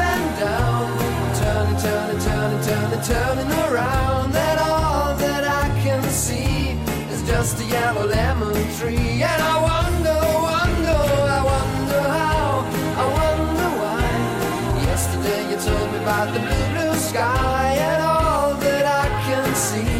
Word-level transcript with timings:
and 0.00 0.38
down, 0.38 0.86
turning, 1.40 1.78
turning, 1.80 2.20
turning, 2.20 2.62
turning, 2.62 3.02
turning 3.02 3.50
around, 3.66 4.34
and 4.34 4.60
all 4.60 5.14
that 5.16 5.44
I 5.44 5.68
can 5.82 6.02
see 6.04 6.76
is 7.12 7.22
just 7.26 7.60
a 7.60 7.64
yellow 7.64 8.06
lemon 8.06 8.54
tree. 8.78 9.22
And 9.22 9.42
I 9.42 9.54
wonder, 9.70 10.18
wonder, 10.52 11.00
I 11.38 11.42
wonder 11.52 12.02
how, 12.16 12.64
I 13.02 13.04
wonder 13.18 13.70
why. 13.80 14.06
Yesterday 14.86 15.50
you 15.50 15.56
told 15.56 15.92
me 15.92 15.98
about 15.98 16.32
the 16.34 16.40
blue, 16.40 16.66
blue 16.74 16.94
sky 16.98 17.74
and 17.78 18.02
all 18.02 18.54
that 18.54 18.84
I 19.04 19.08
can 19.26 19.54
see. 19.54 19.96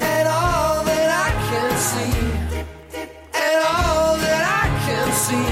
And 0.00 0.28
all 0.28 0.84
that 0.84 1.10
I 1.26 1.30
can 1.50 1.70
see. 1.90 2.18
And 3.34 3.58
all 3.74 4.16
that 4.16 4.44
I 4.62 4.66
can 4.86 5.08
see 5.12 5.50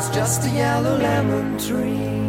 is 0.00 0.08
just 0.14 0.44
a 0.46 0.50
yellow 0.50 0.96
lemon 0.98 1.58
tree. 1.58 2.21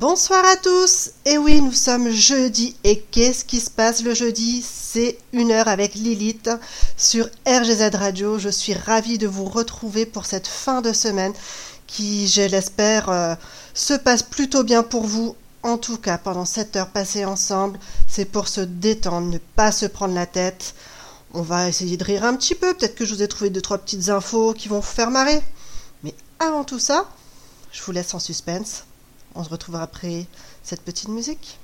Bonsoir 0.00 0.42
à 0.46 0.56
tous 0.56 1.10
Et 1.26 1.36
oui, 1.36 1.60
nous 1.60 1.74
sommes 1.74 2.08
jeudi. 2.08 2.74
Et 2.84 3.00
qu'est-ce 3.00 3.44
qui 3.44 3.60
se 3.60 3.68
passe 3.68 4.02
le 4.02 4.14
jeudi? 4.14 4.64
C'est 4.66 5.18
une 5.34 5.50
heure 5.50 5.68
avec 5.68 5.94
Lilith 5.94 6.48
sur 6.96 7.28
RGZ 7.46 7.94
Radio. 7.96 8.38
Je 8.38 8.48
suis 8.48 8.72
ravie 8.72 9.18
de 9.18 9.26
vous 9.26 9.44
retrouver 9.44 10.06
pour 10.06 10.24
cette 10.24 10.46
fin 10.46 10.80
de 10.80 10.94
semaine 10.94 11.34
qui, 11.86 12.28
je 12.28 12.40
l'espère, 12.40 13.10
euh, 13.10 13.34
se 13.74 13.92
passe 13.92 14.22
plutôt 14.22 14.64
bien 14.64 14.82
pour 14.82 15.04
vous. 15.04 15.36
En 15.62 15.76
tout 15.76 15.98
cas, 15.98 16.16
pendant 16.16 16.46
cette 16.46 16.76
heure 16.76 16.88
passée 16.88 17.26
ensemble, 17.26 17.78
c'est 18.08 18.24
pour 18.24 18.48
se 18.48 18.62
détendre, 18.62 19.26
ne 19.26 19.36
pas 19.36 19.70
se 19.70 19.84
prendre 19.84 20.14
la 20.14 20.24
tête. 20.24 20.74
On 21.34 21.42
va 21.42 21.68
essayer 21.68 21.98
de 21.98 22.04
rire 22.04 22.24
un 22.24 22.36
petit 22.36 22.54
peu. 22.54 22.72
Peut-être 22.72 22.94
que 22.94 23.04
je 23.04 23.14
vous 23.14 23.22
ai 23.22 23.28
trouvé 23.28 23.50
deux, 23.50 23.60
trois 23.60 23.76
petites 23.76 24.08
infos 24.08 24.54
qui 24.54 24.68
vont 24.68 24.80
vous 24.80 24.82
faire 24.82 25.10
marrer. 25.10 25.42
Mais 26.04 26.14
avant 26.38 26.64
tout 26.64 26.78
ça, 26.78 27.06
je 27.70 27.82
vous 27.82 27.92
laisse 27.92 28.14
en 28.14 28.18
suspense. 28.18 28.84
On 29.34 29.44
se 29.44 29.48
retrouvera 29.48 29.82
après 29.82 30.26
cette 30.62 30.82
petite 30.82 31.08
musique. 31.08 31.58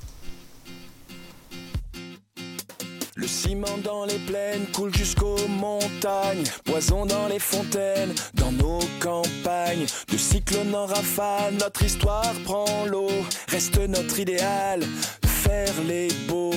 Le 3.19 3.27
ciment 3.27 3.79
dans 3.83 4.05
les 4.05 4.19
plaines 4.19 4.67
coule 4.73 4.95
jusqu'aux 4.95 5.49
montagnes, 5.49 6.45
poison 6.65 7.07
dans 7.07 7.29
les 7.29 7.39
fontaines, 7.39 8.15
dans 8.35 8.53
nos 8.53 8.81
campagnes. 9.01 9.87
De 10.13 10.19
cyclone 10.19 10.75
en 10.75 10.85
rafale, 10.85 11.55
notre 11.55 11.83
histoire 11.83 12.35
prend 12.45 12.85
l'eau. 12.85 13.09
Reste 13.49 13.79
notre 13.79 14.21
idéal, 14.21 14.83
faire 15.25 15.73
les 15.87 16.09
beaux. 16.29 16.53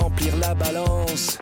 Remplir 0.00 0.36
la 0.36 0.54
balance. 0.54 1.38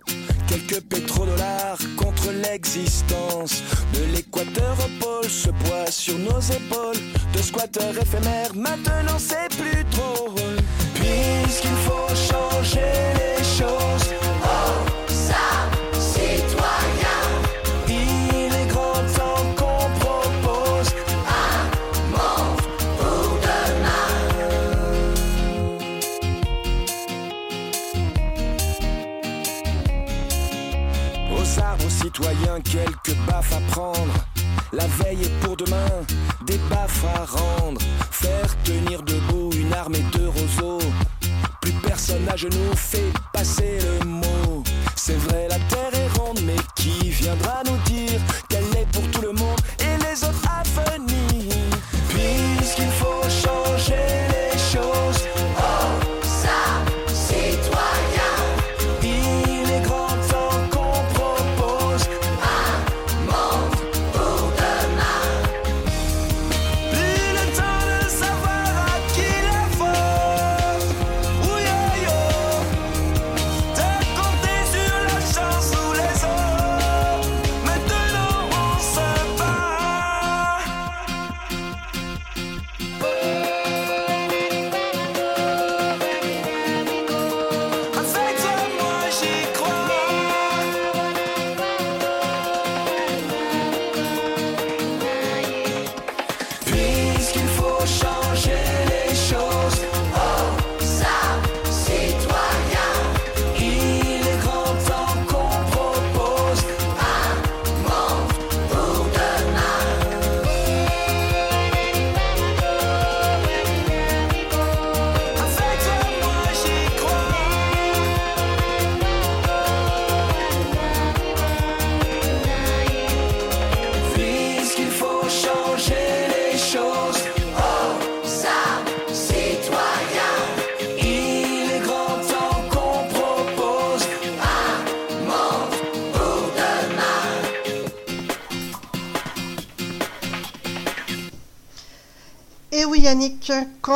Quelques 0.49 0.81
pétrodollars 0.82 1.78
contre 1.96 2.32
l'existence. 2.32 3.62
De 3.94 4.05
l'équateur 4.14 4.76
au 4.84 5.05
pôle, 5.05 5.31
ce 5.31 5.50
poids 5.50 5.90
sur 5.90 6.19
nos 6.19 6.40
épaules. 6.40 7.02
De 7.34 7.38
squatteurs 7.38 7.96
éphémères, 8.00 8.55
maintenant 8.55 9.19
c'est 9.19 9.50
plus 9.56 9.84
drôle. 9.93 10.56
Puisqu'il 10.94 11.76
faut 11.87 12.14
changer 12.14 12.93
les 13.20 13.38
à 33.38 33.61
prendre. 33.70 34.12
La 34.73 34.87
veille 34.87 35.23
est 35.23 35.40
pour 35.40 35.56
demain, 35.56 35.88
des 36.44 36.58
baffes 36.69 37.05
à 37.14 37.25
rendre. 37.25 37.81
Faire 38.11 38.62
tenir 38.64 39.02
debout 39.02 39.50
une 39.56 39.73
armée 39.73 40.05
de 40.12 40.26
roseaux. 40.26 40.87
Plus 41.61 41.73
personne 41.87 42.29
à 42.29 42.37
genoux 42.37 42.75
fait 42.75 43.12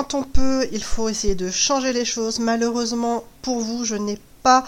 Quand 0.03 0.19
on 0.19 0.25
peut, 0.25 0.67
il 0.73 0.83
faut 0.83 1.09
essayer 1.09 1.37
de 1.37 1.49
changer 1.49 1.93
les 1.93 2.05
choses. 2.05 2.41
Malheureusement, 2.41 3.23
pour 3.41 3.61
vous, 3.61 3.85
je 3.85 3.95
n'ai 3.95 4.19
pas, 4.43 4.65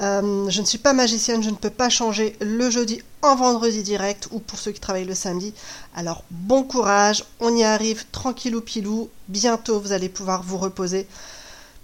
euh, 0.00 0.50
je 0.50 0.60
ne 0.60 0.66
suis 0.66 0.78
pas 0.78 0.92
magicienne, 0.92 1.40
je 1.40 1.50
ne 1.50 1.54
peux 1.54 1.70
pas 1.70 1.88
changer 1.88 2.36
le 2.40 2.68
jeudi 2.68 3.00
en 3.22 3.36
vendredi 3.36 3.84
direct 3.84 4.26
ou 4.32 4.40
pour 4.40 4.58
ceux 4.58 4.72
qui 4.72 4.80
travaillent 4.80 5.04
le 5.04 5.14
samedi. 5.14 5.54
Alors 5.94 6.24
bon 6.32 6.64
courage, 6.64 7.24
on 7.38 7.56
y 7.56 7.62
arrive 7.62 8.06
tranquillou 8.10 8.60
pilou. 8.60 9.08
Bientôt, 9.28 9.78
vous 9.78 9.92
allez 9.92 10.08
pouvoir 10.08 10.42
vous 10.42 10.58
reposer. 10.58 11.06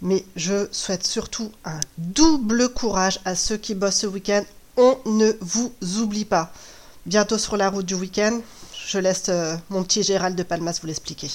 Mais 0.02 0.24
je 0.34 0.66
souhaite 0.72 1.06
surtout 1.06 1.52
un 1.64 1.78
double 1.98 2.68
courage 2.70 3.20
à 3.24 3.36
ceux 3.36 3.58
qui 3.58 3.76
bossent 3.76 4.00
ce 4.00 4.08
week-end. 4.08 4.42
On 4.76 4.98
ne 5.06 5.34
vous 5.40 5.72
oublie 6.00 6.24
pas. 6.24 6.52
Bientôt 7.06 7.38
sur 7.38 7.56
la 7.56 7.70
route 7.70 7.86
du 7.86 7.94
week-end. 7.94 8.40
Je 8.88 8.98
laisse 8.98 9.26
euh, 9.28 9.54
mon 9.70 9.84
petit 9.84 10.02
Gérald 10.02 10.34
de 10.34 10.42
Palmas 10.42 10.80
vous 10.80 10.88
l'expliquer. 10.88 11.30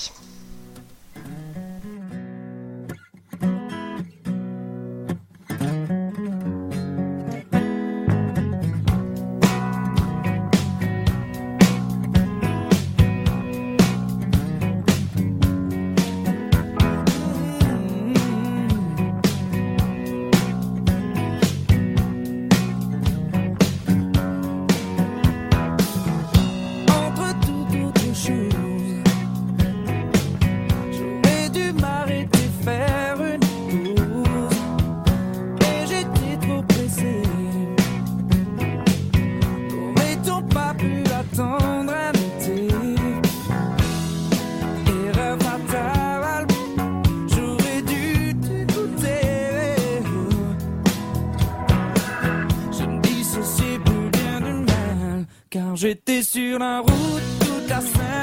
Sur 56.33 56.57
la 56.57 56.80
route 56.80 57.21
toute 57.41 57.69
la 57.69 57.80
sainte 57.80 58.22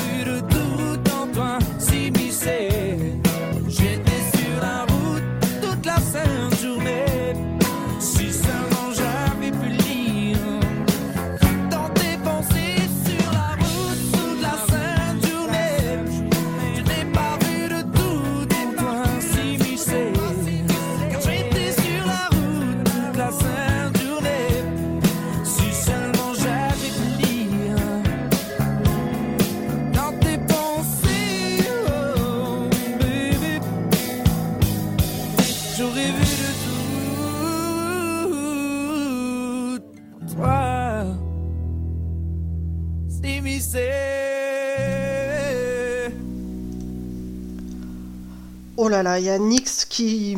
là 49.03 49.11
là, 49.11 49.19
il 49.19 49.25
y 49.25 49.29
a 49.29 49.37
Nix 49.37 49.85
qui, 49.85 50.35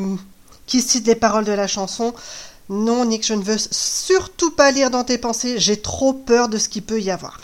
qui 0.66 0.82
cite 0.82 1.08
les 1.08 1.16
paroles 1.16 1.46
de 1.46 1.52
la 1.52 1.68
chanson. 1.68 2.14
Non, 2.70 3.06
Nix, 3.06 3.28
je 3.28 3.34
ne 3.34 3.44
veux 3.44 3.58
surtout 3.58 4.52
pas 4.52 4.72
lire 4.72 4.90
dans 4.90 5.04
tes 5.04 5.18
pensées. 5.18 5.60
J'ai 5.60 5.82
trop 5.82 6.14
peur 6.14 6.50
de 6.50 6.58
ce 6.58 6.70
qu'il 6.70 6.84
peut 6.84 7.02
y 7.02 7.12
avoir. 7.12 7.40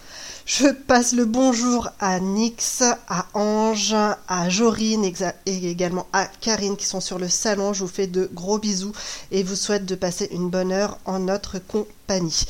Je 0.45 0.67
passe 0.69 1.11
le 1.11 1.25
bonjour 1.25 1.89
à 1.99 2.19
Nix, 2.19 2.81
à 3.07 3.27
Ange, 3.35 3.95
à 4.27 4.49
Jorine 4.49 5.05
et 5.05 5.69
également 5.69 6.07
à 6.11 6.25
Karine 6.25 6.75
qui 6.75 6.85
sont 6.85 7.01
sur 7.01 7.19
le 7.19 7.29
salon. 7.29 7.71
Je 7.71 7.83
vous 7.83 7.89
fais 7.89 8.07
de 8.07 8.27
gros 8.33 8.57
bisous 8.57 8.93
et 9.29 9.43
vous 9.43 9.55
souhaite 9.55 9.85
de 9.85 9.93
passer 9.93 10.27
une 10.31 10.49
bonne 10.49 10.71
heure 10.71 10.97
en 11.05 11.19
notre 11.19 11.59
compagnie. 11.59 12.45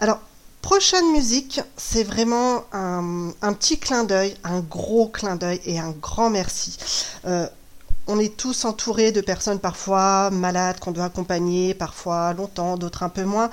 Alors, 0.00 0.18
prochaine 0.62 1.12
musique, 1.12 1.60
c'est 1.76 2.02
vraiment 2.02 2.64
un, 2.72 3.30
un 3.40 3.52
petit 3.52 3.78
clin 3.78 4.02
d'œil, 4.02 4.36
un 4.42 4.58
gros 4.58 5.06
clin 5.06 5.36
d'œil 5.36 5.60
et 5.64 5.78
un 5.78 5.92
grand 5.92 6.28
merci. 6.28 6.76
Euh, 7.24 7.46
on 8.06 8.18
est 8.18 8.36
tous 8.36 8.64
entourés 8.64 9.12
de 9.12 9.20
personnes 9.20 9.60
parfois 9.60 10.30
malades 10.30 10.78
qu'on 10.80 10.90
doit 10.90 11.04
accompagner, 11.04 11.74
parfois 11.74 12.32
longtemps, 12.32 12.76
d'autres 12.76 13.02
un 13.02 13.08
peu 13.08 13.24
moins. 13.24 13.50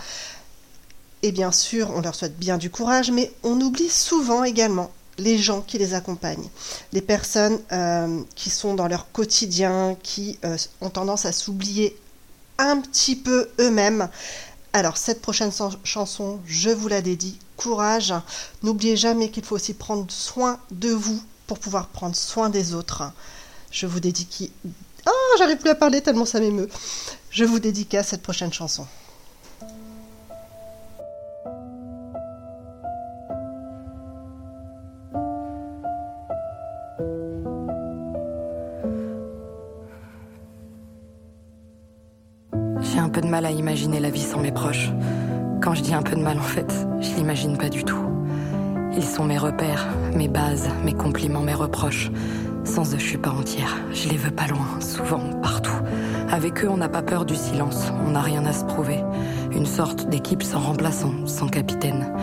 Et 1.22 1.32
bien 1.32 1.52
sûr, 1.52 1.92
on 1.96 2.02
leur 2.02 2.16
souhaite 2.16 2.38
bien 2.38 2.58
du 2.58 2.70
courage, 2.70 3.12
mais 3.12 3.32
on 3.44 3.60
oublie 3.60 3.90
souvent 3.90 4.44
également 4.44 4.92
les 5.18 5.38
gens 5.38 5.62
qui 5.62 5.78
les 5.78 5.94
accompagnent, 5.94 6.50
les 6.94 7.02
personnes 7.02 7.60
euh, 7.74 8.22
qui 8.36 8.50
sont 8.50 8.74
dans 8.74 8.88
leur 8.88 9.12
quotidien, 9.12 9.98
qui 10.02 10.40
euh, 10.46 10.58
ont 10.80 10.90
tendance 10.90 11.26
à 11.26 11.34
s'oublier 11.34 11.98
un 12.58 12.80
petit 12.80 13.16
peu 13.16 13.50
eux-mêmes. 13.60 14.10
Alors, 14.72 14.98
cette 14.98 15.22
prochaine 15.22 15.52
chanson, 15.84 16.40
je 16.46 16.70
vous 16.70 16.88
la 16.88 17.02
dédie. 17.02 17.38
Courage. 17.58 18.14
N'oubliez 18.64 18.96
jamais 18.96 19.30
qu'il 19.30 19.44
faut 19.44 19.56
aussi 19.56 19.74
prendre 19.74 20.10
soin 20.10 20.60
de 20.72 20.90
vous 20.90 21.22
pour 21.48 21.60
pouvoir 21.60 21.88
prendre 21.88 22.16
soin 22.16 22.50
des 22.50 22.74
autres. 22.74 23.04
Je 23.72 23.86
vous 23.86 24.00
dédie 24.00 24.26
qui. 24.26 24.52
Oh, 25.08 25.36
j'arrive 25.38 25.58
plus 25.58 25.70
à 25.70 25.76
parler 25.76 26.02
tellement 26.02 26.26
ça 26.26 26.40
m'émeut. 26.40 26.70
Je 27.30 27.46
vous 27.46 27.60
dédicace 27.60 28.08
cette 28.10 28.24
prochaine 28.24 28.52
chanson. 28.52 28.88
J'ai 42.82 43.00
un 43.00 43.10
peu 43.10 43.22
de 43.22 43.28
mal 43.28 43.46
à 43.46 43.52
imaginer 43.52 44.00
la 44.00 44.10
vie 44.10 44.24
sans 44.24 44.40
mes 44.40 44.52
proches. 44.52 44.90
Quand 45.62 45.76
je 45.76 45.82
dis 45.82 45.94
un 45.94 46.02
peu 46.02 46.16
de 46.16 46.22
mal, 46.22 46.40
en 46.40 46.44
fait, 46.44 46.74
je 47.02 47.14
l'imagine 47.16 47.58
pas 47.58 47.70
du 47.70 47.84
tout. 47.84 48.04
Ils 48.96 49.06
sont 49.06 49.26
mes 49.26 49.38
repères, 49.38 49.88
mes 50.16 50.28
bases, 50.28 50.70
mes 50.84 50.94
compliments, 50.94 51.42
mes 51.42 51.54
reproches. 51.54 52.10
Sans 52.70 52.94
eux, 52.94 53.00
je 53.00 53.04
suis 53.04 53.18
pas 53.18 53.32
entière. 53.32 53.76
Je 53.92 54.10
les 54.10 54.18
veux 54.18 54.32
pas 54.32 54.48
loin, 54.48 54.80
souvent, 54.80 55.34
partout. 55.42 55.74
Avec 56.30 56.64
eux, 56.64 56.70
on 56.70 56.78
n'a 56.78 56.88
pas 56.88 57.02
peur 57.02 57.26
du 57.26 57.36
silence, 57.36 57.92
on 58.06 58.12
n'a 58.12 58.22
rien 58.22 58.46
à 58.46 58.54
se 58.54 58.64
prouver. 58.64 59.04
Une 59.52 59.66
sorte 59.66 60.08
d'équipe 60.08 60.44
sans 60.44 60.60
remplaçant, 60.60 61.14
sans 61.26 61.48
capitaine. 61.48 62.14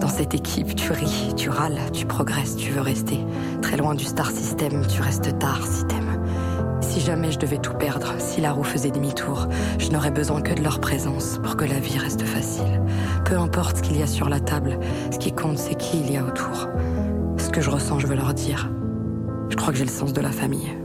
Dans 0.00 0.08
cette 0.08 0.34
équipe, 0.34 0.76
tu 0.76 0.92
ris, 0.92 1.34
tu 1.36 1.50
râles, 1.50 1.80
tu 1.92 2.06
progresses, 2.06 2.56
tu 2.56 2.70
veux 2.70 2.80
rester. 2.80 3.18
Très 3.60 3.76
loin 3.76 3.96
du 3.96 4.04
star 4.04 4.30
system, 4.30 4.86
tu 4.86 5.02
restes 5.02 5.36
tard 5.38 5.62
si. 5.66 5.84
Si 6.80 7.00
jamais 7.00 7.32
je 7.32 7.38
devais 7.38 7.58
tout 7.58 7.74
perdre, 7.74 8.14
si 8.18 8.40
la 8.40 8.52
roue 8.52 8.64
faisait 8.64 8.90
demi-tour, 8.90 9.48
je 9.78 9.90
n'aurais 9.90 10.10
besoin 10.10 10.40
que 10.40 10.54
de 10.54 10.62
leur 10.62 10.80
présence 10.80 11.38
pour 11.42 11.56
que 11.56 11.64
la 11.64 11.78
vie 11.80 11.98
reste 11.98 12.22
facile. 12.22 12.82
Peu 13.24 13.36
importe 13.36 13.78
ce 13.78 13.82
qu'il 13.82 13.98
y 13.98 14.02
a 14.02 14.06
sur 14.06 14.28
la 14.28 14.40
table, 14.40 14.78
ce 15.12 15.18
qui 15.18 15.32
compte, 15.32 15.58
c'est 15.58 15.74
qui 15.74 15.98
il 16.00 16.12
y 16.12 16.16
a 16.16 16.24
autour. 16.24 16.68
Ce 17.36 17.50
que 17.50 17.60
je 17.60 17.70
ressens, 17.70 17.98
je 17.98 18.06
veux 18.06 18.16
leur 18.16 18.32
dire. 18.32 18.70
Je 19.50 19.56
crois 19.56 19.72
que 19.72 19.78
j'ai 19.78 19.84
le 19.84 19.90
sens 19.90 20.12
de 20.12 20.20
la 20.20 20.30
famille. 20.30 20.76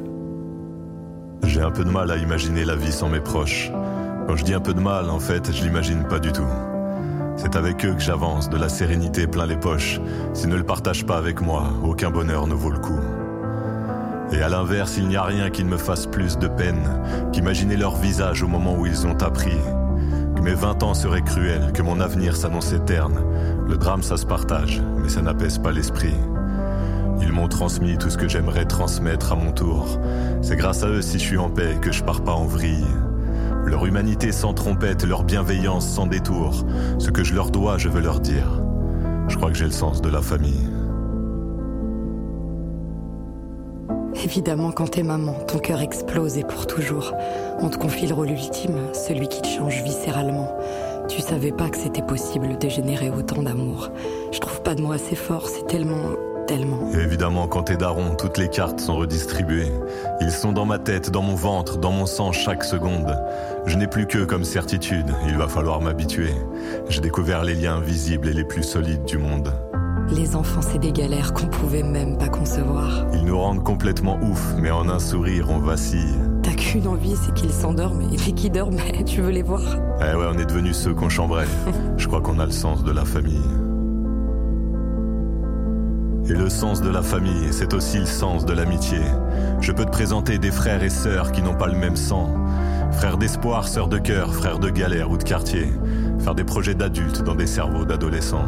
J'ai 1.43 1.62
un 1.62 1.72
peu 1.72 1.84
de 1.84 1.89
mal 1.89 2.10
à 2.12 2.17
imaginer 2.17 2.65
la 2.65 2.75
vie 2.75 2.91
sans 2.91 3.10
mes 3.10 3.20
proches. 3.20 3.72
Quand 4.27 4.36
je 4.36 4.43
dis 4.43 4.53
un 4.53 4.60
peu 4.60 4.74
de 4.74 4.79
mal, 4.79 5.10
en 5.10 5.20
fait, 5.20 5.51
je 5.51 5.63
l'imagine 5.63 6.03
pas 6.08 6.20
du 6.20 6.32
tout. 6.32 6.48
C'est 7.36 7.55
avec 7.55 7.84
eux 7.86 7.93
que 7.93 8.01
j'avance, 8.01 8.50
de 8.50 8.58
la 8.58 8.70
sérénité 8.70 9.27
plein 9.27 9.46
les 9.46 9.58
poches. 9.58 10.00
S'ils 10.34 10.50
ne 10.50 10.55
le 10.55 10.63
partagent 10.63 11.05
pas 11.05 11.17
avec 11.17 11.41
moi, 11.41 11.65
aucun 11.84 12.10
bonheur 12.10 12.48
ne 12.48 12.53
vaut 12.53 12.70
le 12.70 12.79
coup. 12.79 13.00
Et 14.32 14.41
à 14.41 14.50
l'inverse, 14.50 14.98
il 14.98 15.08
n'y 15.08 15.17
a 15.17 15.24
rien 15.24 15.50
qui 15.50 15.63
ne 15.63 15.70
me 15.70 15.77
fasse 15.77 16.08
plus 16.08 16.38
de 16.38 16.48
peine 16.48 16.88
qu'imaginer 17.34 17.75
leur 17.75 17.96
visage 17.96 18.43
au 18.43 18.48
moment 18.48 18.75
où 18.75 18.86
ils 18.86 19.05
ont 19.05 19.17
appris 19.22 19.58
que 20.36 20.41
mes 20.41 20.53
vingt 20.53 20.82
ans 20.82 20.93
seraient 20.93 21.22
cruels, 21.22 21.72
que 21.74 21.82
mon 21.82 22.00
avenir 22.00 22.36
s'annonçait 22.36 22.79
terne. 22.79 23.20
Le 23.67 23.77
drame, 23.77 24.01
ça 24.01 24.17
se 24.17 24.25
partage, 24.25 24.82
mais 24.98 25.10
ça 25.10 25.22
n'apaise 25.22 25.58
pas 25.58 25.72
l'esprit. 25.72 26.15
Ils 27.34 27.40
m'ont 27.40 27.48
transmis 27.48 27.98
tout 27.98 28.12
ce 28.12 28.18
que 28.18 28.28
j'aimerais 28.30 28.66
transmettre 28.66 29.32
à 29.32 29.36
mon 29.36 29.52
tour. 29.52 30.00
C'est 30.44 30.56
grâce 30.56 30.84
à 30.84 30.88
eux 30.88 31.02
si 31.02 31.18
je 31.18 31.24
suis 31.24 31.38
en 31.40 31.50
paix 31.50 31.80
que 31.82 31.92
je 31.92 32.04
pars 32.04 32.24
pas 32.24 32.34
en 32.34 32.46
vrille. 32.46 32.86
Leur 33.66 33.88
humanité 33.88 34.32
sans 34.32 34.54
trompette, 34.54 35.04
leur 35.04 35.24
bienveillance 35.24 35.88
sans 35.88 36.06
détour. 36.06 36.63
Ce 37.00 37.10
que 37.10 37.24
je 37.24 37.34
leur 37.34 37.50
dois, 37.50 37.80
je 37.80 37.90
veux 37.90 38.02
leur 38.02 38.20
dire. 38.20 38.62
Je 39.30 39.36
crois 39.36 39.50
que 39.50 39.58
j'ai 39.58 39.66
le 39.66 39.72
sens 39.72 40.00
de 40.00 40.10
la 40.10 40.22
famille. 40.22 40.70
Évidemment, 44.24 44.72
quand 44.72 44.92
t'es 44.92 45.02
maman, 45.02 45.34
ton 45.48 45.58
cœur 45.58 45.82
explose 45.82 46.38
et 46.38 46.44
pour 46.44 46.68
toujours. 46.68 47.16
On 47.60 47.70
te 47.70 47.78
confie 47.78 48.06
le 48.06 48.13
rôle 48.13 48.30
ultime, 48.30 48.78
celui 48.94 49.28
qui 49.28 49.42
te 49.42 49.48
change 49.48 49.82
viscéralement. 49.82 50.56
Tu 51.08 51.20
savais 51.20 51.52
pas 51.52 51.70
que 51.70 51.78
c'était 51.78 52.04
possible 52.04 52.60
de 52.60 52.70
générer 52.70 53.10
autant 53.10 53.42
d'amour. 53.42 53.90
Je 54.32 54.38
trouve 54.38 54.62
pas 54.62 54.75
de 54.75 54.84
mots 54.84 54.92
assez 54.92 55.16
forts, 55.16 55.48
c'est 55.48 55.66
tellement, 55.66 56.12
tellement. 56.45 56.89
Évidemment, 56.93 57.47
quand 57.47 57.63
t'es 57.63 57.77
daron, 57.77 58.15
toutes 58.15 58.38
les 58.38 58.50
cartes 58.50 58.79
sont 58.79 58.95
redistribuées. 58.95 59.71
Ils 60.21 60.31
sont 60.31 60.51
dans 60.51 60.65
ma 60.65 60.79
tête, 60.79 61.09
dans 61.12 61.21
mon 61.21 61.35
ventre, 61.35 61.77
dans 61.77 61.91
mon 61.91 62.05
sang 62.05 62.31
chaque 62.31 62.63
seconde. 62.63 63.17
Je 63.65 63.77
n'ai 63.77 63.88
plus 63.88 64.07
que 64.07 64.25
comme 64.25 64.43
certitude, 64.43 65.07
il 65.27 65.38
va 65.38 65.47
falloir 65.47 65.81
m'habituer. 65.81 66.33
J'ai 66.89 67.01
découvert 67.01 67.43
les 67.43 67.55
liens 67.55 67.79
visibles 67.79 68.27
et 68.27 68.33
les 68.33 68.43
plus 68.43 68.63
solides 68.63 69.05
du 69.05 69.17
monde. 69.17 69.53
Les 70.12 70.35
enfants, 70.35 70.62
c'est 70.62 70.79
des 70.79 70.91
galères 70.91 71.33
qu'on 71.33 71.47
pouvait 71.47 71.83
même 71.83 72.17
pas 72.17 72.27
concevoir. 72.27 73.05
Ils 73.13 73.23
nous 73.23 73.39
rendent 73.39 73.63
complètement 73.63 74.19
ouf, 74.21 74.53
mais 74.57 74.69
en 74.69 74.89
un 74.89 75.00
sourire, 75.00 75.47
on 75.50 75.59
vacille. 75.59 76.19
T'as 76.43 76.53
qu'une 76.53 76.88
envie, 76.88 77.15
c'est 77.15 77.33
qu'ils 77.33 77.53
s'endorment, 77.53 78.01
et 78.12 78.17
dès 78.17 78.31
qu'ils 78.33 78.51
dorment, 78.51 78.77
tu 79.05 79.21
veux 79.21 79.31
les 79.31 79.43
voir? 79.43 79.62
Eh 80.01 80.15
ouais, 80.15 80.25
on 80.29 80.38
est 80.38 80.45
devenus 80.45 80.75
ceux 80.75 80.93
qu'on 80.93 81.09
chambrait. 81.09 81.47
Je 81.97 82.07
crois 82.07 82.21
qu'on 82.21 82.39
a 82.39 82.45
le 82.45 82.51
sens 82.51 82.83
de 82.83 82.91
la 82.91 83.05
famille. 83.05 83.41
Et 86.25 86.34
le 86.34 86.50
sens 86.50 86.82
de 86.82 86.89
la 86.89 87.01
famille, 87.01 87.51
c'est 87.51 87.74
aussi 87.74 88.00
le 88.00 88.06
sens 88.06 88.46
de 88.46 88.53
l'amitié. 88.53 89.00
Je 89.60 89.74
peux 89.74 89.84
te 89.84 89.92
présenter 89.92 90.38
des 90.38 90.51
frères 90.51 90.82
et 90.82 90.89
sœurs 90.89 91.34
qui 91.34 91.42
n'ont 91.42 91.56
pas 91.56 91.68
le 91.68 91.75
même 91.75 91.98
sang. 91.98 92.30
Frères 92.94 93.18
d'espoir, 93.18 93.68
sœurs 93.68 93.89
de 93.89 93.98
cœur, 93.98 94.34
frères 94.34 94.60
de 94.60 94.70
galère 94.70 95.12
ou 95.12 95.18
de 95.18 95.24
quartier. 95.24 95.68
Faire 96.20 96.34
des 96.34 96.46
projets 96.46 96.75
d'adultes 96.75 97.24
dans 97.24 97.36
des 97.36 97.48
cerveaux 97.48 97.84
d'adolescents. 97.84 98.48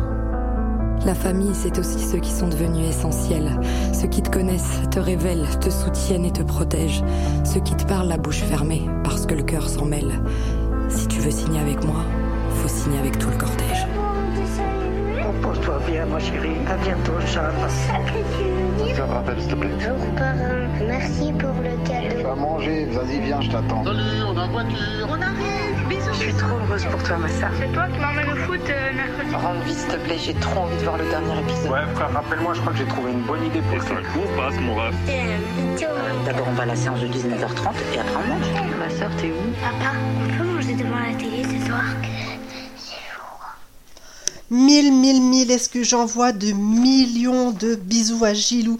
La 1.06 1.16
famille, 1.16 1.54
c'est 1.54 1.78
aussi 1.78 2.00
ceux 2.00 2.20
qui 2.20 2.32
sont 2.32 2.48
devenus 2.48 2.88
essentiels. 2.88 3.60
Ceux 3.94 4.08
qui 4.08 4.22
te 4.22 4.30
connaissent, 4.30 4.82
te 4.90 5.00
révèlent, 5.00 5.48
te 5.60 5.70
soutiennent 5.70 6.26
et 6.26 6.32
te 6.32 6.44
protègent. 6.44 7.04
Ceux 7.44 7.60
qui 7.60 7.76
te 7.76 7.86
parlent 7.86 8.08
la 8.08 8.18
bouche 8.18 8.44
fermée, 8.44 8.90
parce 9.04 9.26
que 9.26 9.36
le 9.36 9.44
cœur 9.44 9.68
s'en 9.68 9.86
mêle. 9.86 10.22
Si 10.88 11.08
tu 11.08 11.20
veux 11.20 11.32
signer 11.32 11.60
avec 11.60 11.84
moi, 11.84 12.06
faut 12.62 12.70
signer 12.70 13.00
avec 13.00 13.20
tout 13.20 13.30
le 13.30 13.38
cortège. 13.38 13.86
Repose-toi 15.56 15.80
bien, 15.88 16.06
ma 16.06 16.20
chérie. 16.20 16.58
À 16.68 16.76
bientôt, 16.78 17.14
Charles. 17.26 17.54
Je 18.96 19.02
rappelle, 19.02 19.40
s'il 19.42 19.50
te 19.50 19.56
plaît. 19.56 19.70
Bonjour 19.74 20.16
parrain, 20.16 20.68
merci 20.88 21.32
pour 21.34 21.50
le 21.62 21.88
cadeau. 21.88 22.18
Tu 22.18 22.24
vas 22.24 22.36
manger, 22.36 22.86
vas-y, 22.86 23.20
viens, 23.22 23.42
je 23.42 23.50
t'attends. 23.52 23.84
Salut, 23.84 24.24
on 24.28 24.38
a 24.38 24.48
voiture. 24.48 25.08
On 25.10 25.22
arrive, 25.22 25.88
bisous. 25.90 26.10
Je 26.14 26.20
suis 26.20 26.34
trop 26.34 26.58
heureuse 26.58 26.86
pour 26.86 27.04
toi, 27.04 27.18
ma 27.18 27.28
soeur. 27.30 27.50
C'est 27.60 27.72
toi 27.72 27.88
qui 27.88 28.00
m'emmène 28.00 28.30
au 28.32 28.36
foot 28.36 28.62
euh, 28.70 28.94
mercredi. 28.94 29.36
Rends 29.36 29.60
vite, 29.66 29.78
s'il 29.78 29.90
te 29.90 29.98
plaît, 29.98 30.18
j'ai 30.18 30.34
trop 30.36 30.62
envie 30.62 30.78
de 30.78 30.84
voir 30.84 30.98
le 30.98 31.10
dernier 31.10 31.40
épisode. 31.40 31.72
Ouais, 31.72 31.94
frère, 31.96 32.12
rappelle-moi, 32.14 32.54
je 32.54 32.62
crois 32.62 32.74
que 32.74 32.80
j'ai 32.80 32.86
trouvé 32.86 33.12
une 33.12 33.22
bonne 33.22 33.46
idée 33.46 33.62
pour 33.62 33.82
ça. 33.84 33.96
court 34.14 34.32
passe, 34.38 34.60
mon 34.60 34.76
ref. 34.76 34.96
D'abord, 36.26 36.48
on 36.50 36.54
va 36.54 36.64
à 36.64 36.66
la 36.68 36.76
séance 36.76 37.00
de 37.02 37.08
19h30 37.08 37.74
et 37.94 38.00
après 38.00 38.16
on 38.16 38.28
mange. 38.28 38.80
Ma 38.80 38.90
soeur, 38.90 39.10
t'es 39.18 39.28
où? 39.32 39.52
Papa, 39.62 39.92
on 40.24 40.38
peut 40.38 40.44
manger 40.44 40.74
devant 40.74 41.00
la 41.00 41.14
télé 41.18 41.44
ce 41.44 41.66
soir? 41.68 41.84
Mille, 44.52 44.94
mille, 44.94 45.22
mille 45.22 45.50
excuses. 45.50 45.88
J'envoie 45.88 46.32
de 46.32 46.52
millions 46.52 47.52
de 47.52 47.76
bisous 47.76 48.24
à 48.24 48.34
Gilou. 48.34 48.78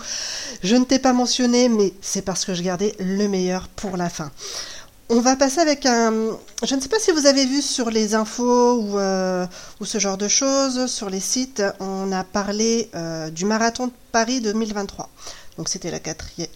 Je 0.64 0.76
ne 0.76 0.86
t'ai 0.86 1.00
pas 1.00 1.12
mentionné, 1.12 1.70
mais 1.70 1.94
c'est 2.02 2.22
parce 2.22 2.46
que 2.46 2.54
je 2.54 2.62
gardais 2.62 2.96
le 3.00 3.28
meilleur 3.28 3.68
pour 3.70 3.98
la 3.98 4.10
fin. 4.10 4.32
On 5.10 5.22
va 5.22 5.36
passer 5.36 5.60
avec 5.60 5.86
un. 5.88 6.38
Je 6.64 6.76
ne 6.76 6.82
sais 6.82 6.90
pas 6.90 7.00
si 7.00 7.12
vous 7.12 7.26
avez 7.26 7.46
vu 7.46 7.64
sur 7.64 7.90
les 7.90 8.14
infos 8.14 8.80
ou, 8.80 9.00
euh, 9.00 9.48
ce 9.84 9.98
genre 9.98 10.18
de 10.18 10.28
choses, 10.28 10.86
sur 10.88 11.10
les 11.10 11.20
sites, 11.20 11.64
on 11.80 12.12
a 12.12 12.24
parlé 12.24 12.90
euh, 12.96 13.30
du 13.32 13.46
marathon 13.46 13.88
de 13.88 13.94
Paris 14.12 14.42
2023. 14.42 15.10
Donc 15.58 15.70
c'était 15.70 15.90
la, 15.90 16.00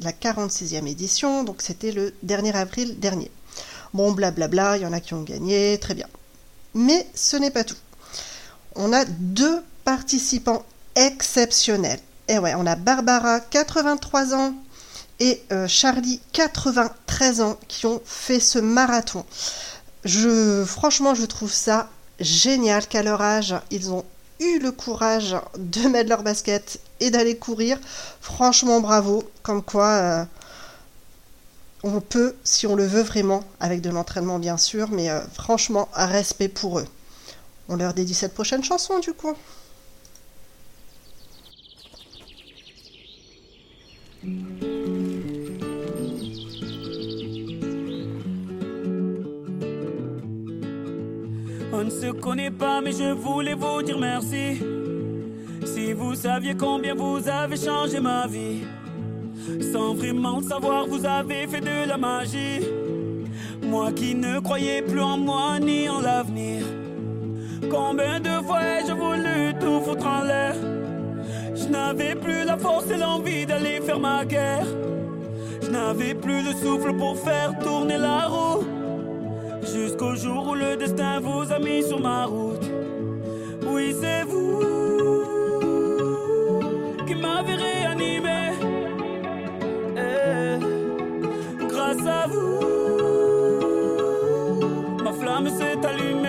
la 0.02 0.12
46e 0.12 0.88
édition, 0.88 1.44
donc 1.44 1.62
c'était 1.62 1.92
le 1.92 2.14
dernier 2.22 2.56
avril 2.56 3.00
dernier. 3.00 3.32
Bon, 3.94 4.12
blablabla, 4.12 4.78
il 4.78 4.84
y 4.84 4.86
en 4.86 4.94
a 4.94 5.00
qui 5.00 5.16
ont 5.16 5.24
gagné, 5.24 5.78
très 5.80 5.96
bien. 5.96 6.08
Mais 6.76 7.08
ce 7.16 7.38
n'est 7.38 7.52
pas 7.52 7.64
tout 7.64 7.76
on 8.76 8.94
a 8.94 9.06
deux 9.06 9.62
participants 9.84 10.64
exceptionnels. 10.96 12.00
Et 12.28 12.38
ouais, 12.38 12.54
on 12.56 12.66
a 12.66 12.76
Barbara, 12.76 13.40
83 13.40 14.36
ans, 14.36 14.54
et 15.20 15.42
euh, 15.52 15.68
Charlie, 15.68 16.22
93 16.34 17.42
ans, 17.42 17.58
qui 17.68 17.86
ont 17.86 18.02
fait 18.06 18.40
ce 18.40 18.60
marathon. 18.60 19.26
Je, 20.06 20.64
franchement, 20.66 21.14
je 21.16 21.26
trouve 21.26 21.52
ça 21.52 21.90
génial 22.20 22.88
qu'à 22.88 23.04
leur 23.04 23.22
âge, 23.22 23.56
ils 23.72 23.92
ont 23.92 24.06
eu 24.40 24.60
le 24.60 24.72
courage 24.72 25.36
de 25.58 25.88
mettre 25.90 26.10
leur 26.10 26.24
basket 26.24 26.80
et 27.00 27.10
d'aller 27.10 27.38
courir. 27.38 27.78
Franchement, 28.22 28.80
bravo. 28.80 29.24
Comme 29.44 29.62
quoi, 29.62 29.88
euh, 29.88 30.26
on 31.84 32.00
peut, 32.00 32.36
si 32.44 32.68
on 32.68 32.76
le 32.76 32.86
veut 32.86 33.04
vraiment, 33.04 33.44
avec 33.60 33.82
de 33.82 33.90
l'entraînement 33.90 34.40
bien 34.40 34.58
sûr, 34.58 34.90
mais 34.92 35.10
euh, 35.10 35.22
franchement, 35.34 35.90
respect 35.94 36.50
pour 36.50 36.80
eux. 36.80 36.88
On 37.72 37.76
leur 37.76 37.94
dédie 37.94 38.16
cette 38.16 38.34
prochaine 38.34 38.64
chanson 38.64 39.00
du 39.00 39.14
coup. 39.14 39.36
On 51.72 51.84
ne 51.84 51.90
se 51.92 52.12
connaît 52.12 52.50
pas, 52.50 52.82
mais 52.82 52.92
je 52.92 53.12
voulais 53.14 53.54
vous 53.54 53.84
dire 53.84 54.00
merci. 54.00 54.60
Si 55.64 55.94
vous 55.94 56.16
saviez 56.16 56.56
combien 56.56 56.96
vous 56.96 57.20
avez 57.30 57.56
changé 57.56 58.00
ma 58.00 58.26
vie, 58.26 58.64
sans 59.72 59.94
vraiment 59.94 60.40
le 60.40 60.48
savoir, 60.48 60.88
vous 60.88 61.06
avez 61.06 61.46
fait 61.48 61.62
de 61.62 61.88
la 61.88 61.98
magie. 61.98 62.66
Moi 63.62 63.92
qui 63.92 64.16
ne 64.16 64.40
croyais 64.40 64.82
plus 64.82 65.02
en 65.02 65.18
moi 65.18 65.60
ni 65.60 65.88
en 65.88 66.02
l'avenir. 66.02 66.79
Combien 67.68 68.20
de 68.20 68.44
fois 68.46 68.62
ai-je 68.62 68.94
voulu 68.94 69.54
tout 69.60 69.82
foutre 69.82 70.08
en 70.08 70.24
l'air? 70.24 70.56
Je 71.56 71.68
n'avais 71.68 72.16
plus 72.16 72.46
la 72.46 72.58
force 72.58 72.90
et 72.90 72.98
l'envie 72.98 73.46
d'aller 73.46 73.82
faire 73.82 74.00
ma 74.00 74.24
guerre. 74.26 74.66
Je 75.62 75.70
n'avais 75.70 76.14
plus 76.14 76.42
le 76.42 76.54
souffle 76.54 76.94
pour 76.96 77.18
faire 77.18 77.58
tourner 77.60 77.98
la 77.98 78.28
roue. 78.28 78.64
Jusqu'au 79.62 80.16
jour 80.16 80.48
où 80.50 80.56
le 80.56 80.78
destin 80.78 81.20
vous 81.20 81.52
a 81.52 81.60
mis 81.60 81.84
sur 81.84 82.00
ma 82.00 82.26
route. 82.26 82.66
Oui, 83.68 83.94
c'est 84.00 84.24
vous 84.24 84.60
qui 87.06 87.16
m'avez 87.16 87.56
réanimé. 87.56 88.54
Eh, 89.98 90.58
grâce 91.68 92.08
à 92.08 92.28
vous, 92.28 92.60
ma 95.04 95.12
flamme 95.12 95.50
s'est 95.50 95.86
allumée. 95.86 96.29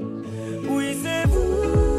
Oui, 0.93 1.90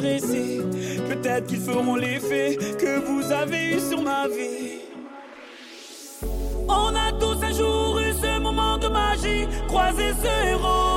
Peut-être 0.00 1.46
qu'ils 1.46 1.60
feront 1.60 1.96
l'effet 1.96 2.56
que 2.78 3.00
vous 3.04 3.32
avez 3.32 3.74
eu 3.74 3.80
sur 3.80 4.00
ma 4.00 4.28
vie. 4.28 4.78
On 6.68 6.94
a 6.94 7.10
tous 7.18 7.42
un 7.42 7.52
jour 7.52 7.98
eu 7.98 8.12
ce 8.12 8.38
moment 8.38 8.78
de 8.78 8.86
magie, 8.86 9.48
croisé 9.66 10.12
ce 10.22 10.48
héros, 10.50 10.87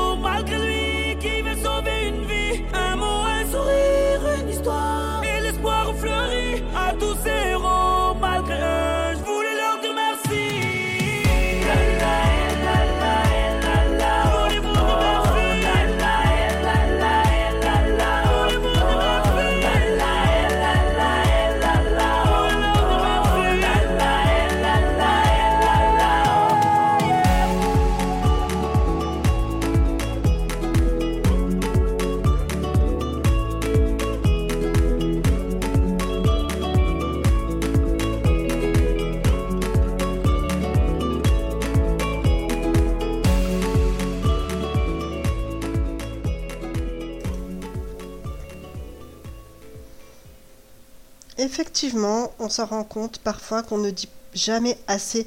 Effectivement, 51.84 52.32
on 52.38 52.48
se 52.48 52.62
rend 52.62 52.84
compte 52.84 53.18
parfois 53.18 53.64
qu'on 53.64 53.80
ne 53.80 53.90
dit 53.90 54.08
jamais 54.36 54.78
assez 54.86 55.26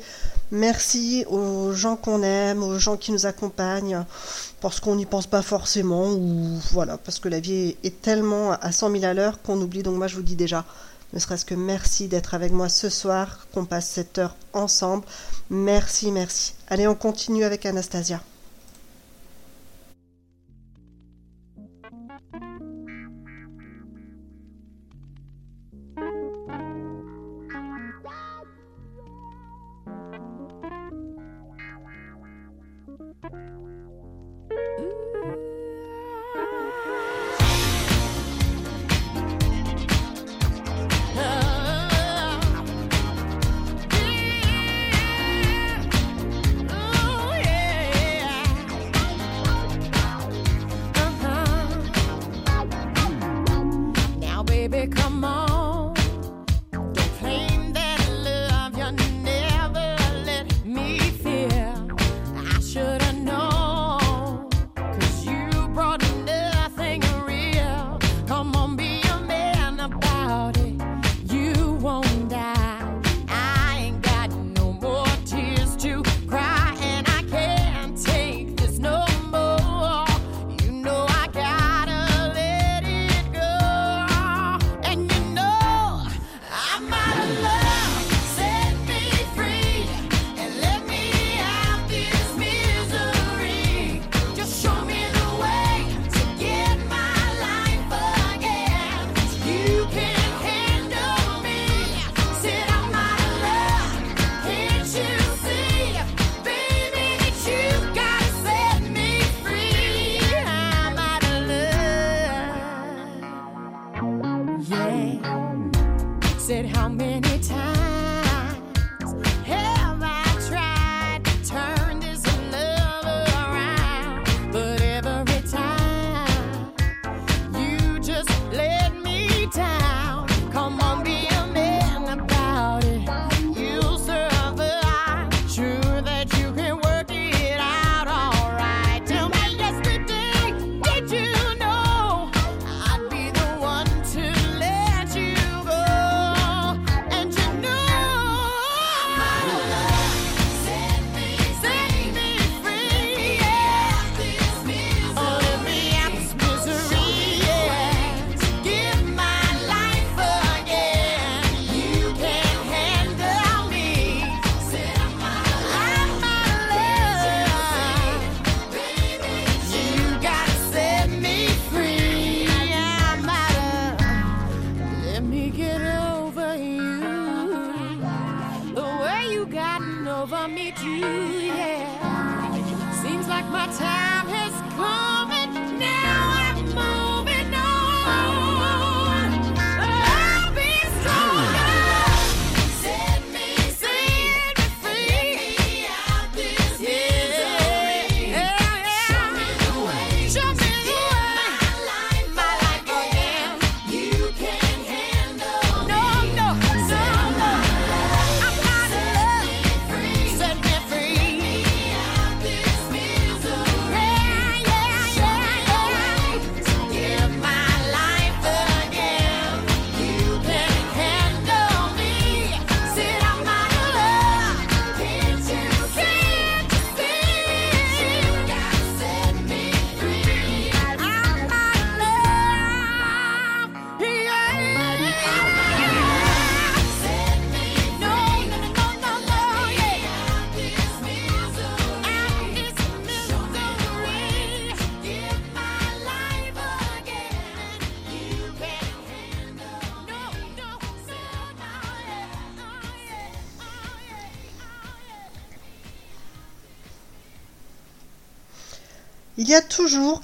merci 0.53 1.25
aux 1.29 1.73
gens 1.73 1.97
qu'on 1.97 2.23
aime, 2.23 2.63
aux 2.63 2.79
gens 2.79 2.97
qui 2.97 3.11
nous 3.11 3.27
accompagnent, 3.27 4.05
parce 4.61 4.79
qu'on 4.79 4.95
n'y 4.95 5.05
pense 5.05 5.27
pas 5.27 5.43
forcément, 5.43 6.13
ou 6.13 6.61
voilà, 6.71 6.97
parce 6.97 7.19
que 7.19 7.29
la 7.29 7.41
vie 7.41 7.77
est 7.83 8.01
tellement 8.01 8.53
à 8.53 8.71
100 8.71 8.93
000 8.93 9.05
à 9.05 9.15
l'heure 9.15 9.43
qu'on 9.43 9.61
oublie. 9.61 9.83
Donc 9.83 9.97
moi, 9.97 10.07
je 10.07 10.15
vous 10.15 10.23
dis 10.23 10.37
déjà, 10.37 10.65
ne 11.13 11.19
serait-ce 11.19 11.45
que 11.45 11.57
merci 11.57 12.07
d'être 12.07 12.35
avec 12.35 12.53
moi 12.53 12.69
ce 12.69 12.89
soir, 12.89 13.49
qu'on 13.53 13.65
passe 13.65 13.89
cette 13.89 14.19
heure 14.19 14.37
ensemble. 14.53 15.05
Merci, 15.51 16.13
merci. 16.13 16.55
Allez, 16.69 16.87
on 16.87 16.95
continue 16.95 17.43
avec 17.43 17.67
Anastasia. 17.67 18.23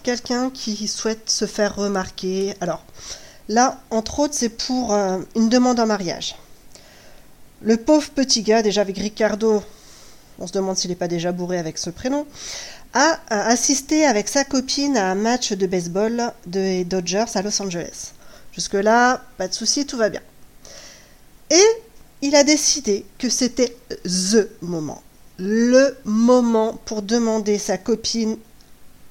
Quelqu'un 0.02 0.50
qui 0.50 0.88
souhaite 0.88 1.30
se 1.30 1.46
faire 1.46 1.76
remarquer. 1.76 2.54
Alors, 2.60 2.84
là, 3.48 3.80
entre 3.90 4.20
autres, 4.20 4.34
c'est 4.34 4.48
pour 4.48 4.94
euh, 4.94 5.18
une 5.36 5.48
demande 5.48 5.80
en 5.80 5.86
mariage. 5.86 6.36
Le 7.62 7.76
pauvre 7.76 8.10
petit 8.10 8.42
gars, 8.42 8.62
déjà 8.62 8.80
avec 8.80 8.96
Ricardo, 8.98 9.62
on 10.38 10.46
se 10.46 10.52
demande 10.52 10.76
s'il 10.76 10.90
n'est 10.90 10.96
pas 10.96 11.08
déjà 11.08 11.32
bourré 11.32 11.58
avec 11.58 11.76
ce 11.76 11.90
prénom, 11.90 12.26
a, 12.94 13.18
a 13.28 13.46
assisté 13.48 14.06
avec 14.06 14.28
sa 14.28 14.44
copine 14.44 14.96
à 14.96 15.10
un 15.10 15.14
match 15.14 15.52
de 15.52 15.66
baseball 15.66 16.32
des 16.46 16.84
Dodgers 16.84 17.26
à 17.34 17.42
Los 17.42 17.60
Angeles. 17.60 18.12
Jusque-là, 18.52 19.22
pas 19.36 19.48
de 19.48 19.54
souci, 19.54 19.86
tout 19.86 19.96
va 19.96 20.08
bien. 20.08 20.22
Et 21.50 21.64
il 22.22 22.34
a 22.34 22.44
décidé 22.44 23.04
que 23.18 23.28
c'était 23.28 23.76
THE 24.04 24.48
moment. 24.62 25.02
Le 25.38 25.96
moment 26.04 26.78
pour 26.84 27.02
demander 27.02 27.58
sa 27.58 27.78
copine 27.78 28.36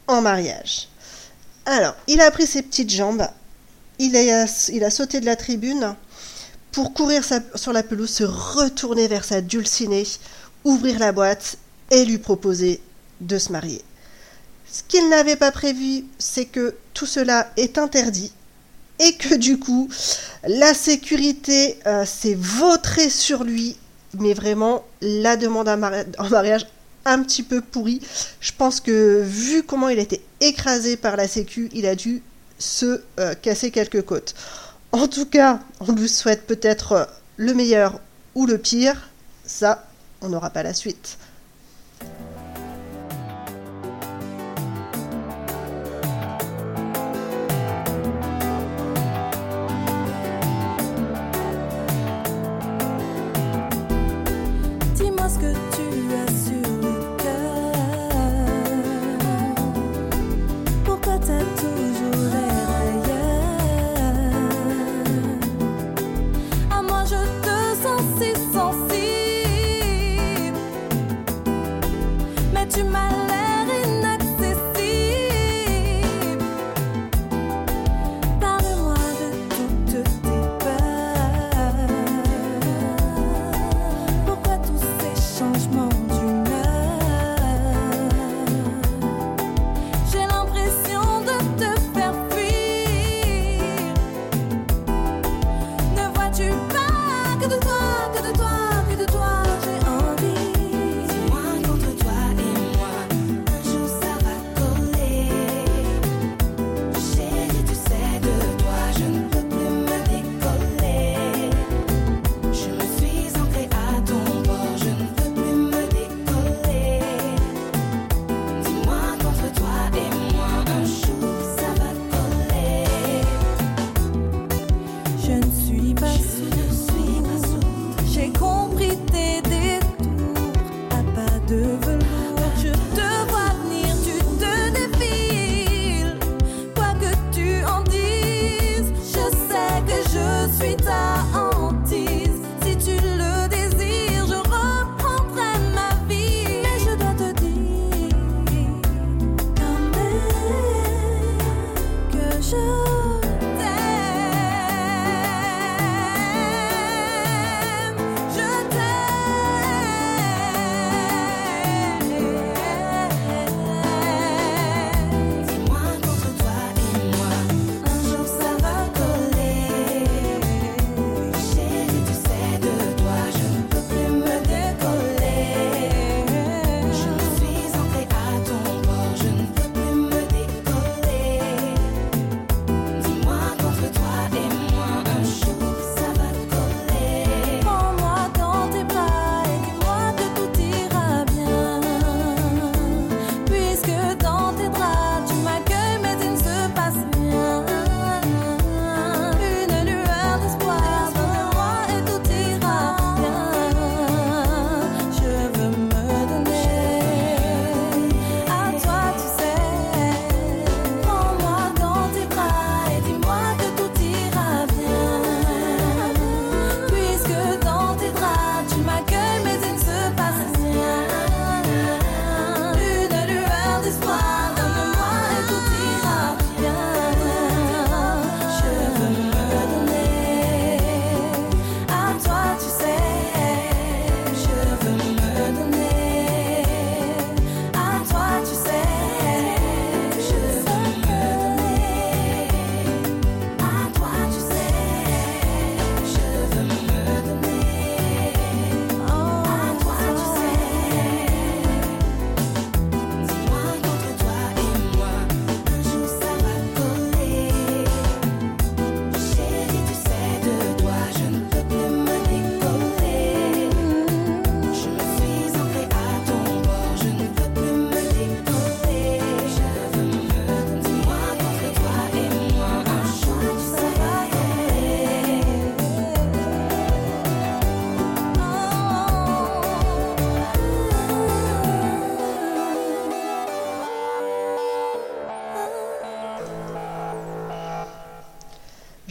en 0.09 0.21
mariage. 0.21 0.89
Alors, 1.65 1.95
il 2.07 2.19
a 2.19 2.31
pris 2.31 2.47
ses 2.47 2.63
petites 2.63 2.89
jambes, 2.89 3.27
il 3.99 4.17
a, 4.17 4.45
il 4.69 4.83
a 4.83 4.89
sauté 4.89 5.19
de 5.19 5.25
la 5.25 5.35
tribune 5.35 5.95
pour 6.71 6.93
courir 6.93 7.23
sur 7.55 7.73
la 7.73 7.83
pelouse, 7.83 8.09
se 8.09 8.23
retourner 8.23 9.07
vers 9.07 9.23
sa 9.23 9.41
dulcinée, 9.41 10.07
ouvrir 10.63 10.99
la 10.99 11.11
boîte 11.11 11.57
et 11.91 12.05
lui 12.05 12.17
proposer 12.17 12.81
de 13.21 13.37
se 13.37 13.51
marier. 13.51 13.83
Ce 14.71 14.81
qu'il 14.87 15.09
n'avait 15.09 15.35
pas 15.35 15.51
prévu, 15.51 16.05
c'est 16.17 16.45
que 16.45 16.75
tout 16.93 17.05
cela 17.05 17.51
est 17.55 17.77
interdit 17.77 18.31
et 18.99 19.15
que 19.15 19.35
du 19.35 19.59
coup, 19.59 19.89
la 20.47 20.73
sécurité 20.73 21.79
euh, 21.85 22.05
s'est 22.05 22.37
vautrée 22.37 23.09
sur 23.09 23.43
lui, 23.43 23.77
mais 24.19 24.33
vraiment 24.33 24.85
la 25.01 25.37
demande 25.37 25.69
en 25.69 26.29
mariage 26.29 26.65
un 27.05 27.23
petit 27.23 27.43
peu 27.43 27.61
pourrie. 27.61 28.01
Je 28.39 28.51
pense 28.57 28.79
que 28.79 29.21
vu 29.23 29.63
comment 29.63 29.89
il 29.89 29.99
a 29.99 30.03
été 30.03 30.21
écrasé 30.41 30.97
par 30.97 31.15
la 31.15 31.27
sécu, 31.27 31.69
il 31.73 31.85
a 31.85 31.95
dû 31.95 32.21
se 32.57 33.01
euh, 33.19 33.33
casser 33.35 33.71
quelques 33.71 34.03
côtes. 34.03 34.35
En 34.91 35.07
tout 35.07 35.25
cas, 35.25 35.59
on 35.79 35.91
lui 35.93 36.09
souhaite 36.09 36.47
peut-être 36.47 37.09
le 37.37 37.53
meilleur 37.53 37.99
ou 38.35 38.45
le 38.45 38.57
pire. 38.57 39.09
Ça, 39.45 39.87
on 40.21 40.29
n'aura 40.29 40.49
pas 40.49 40.63
la 40.63 40.73
suite. 40.73 41.17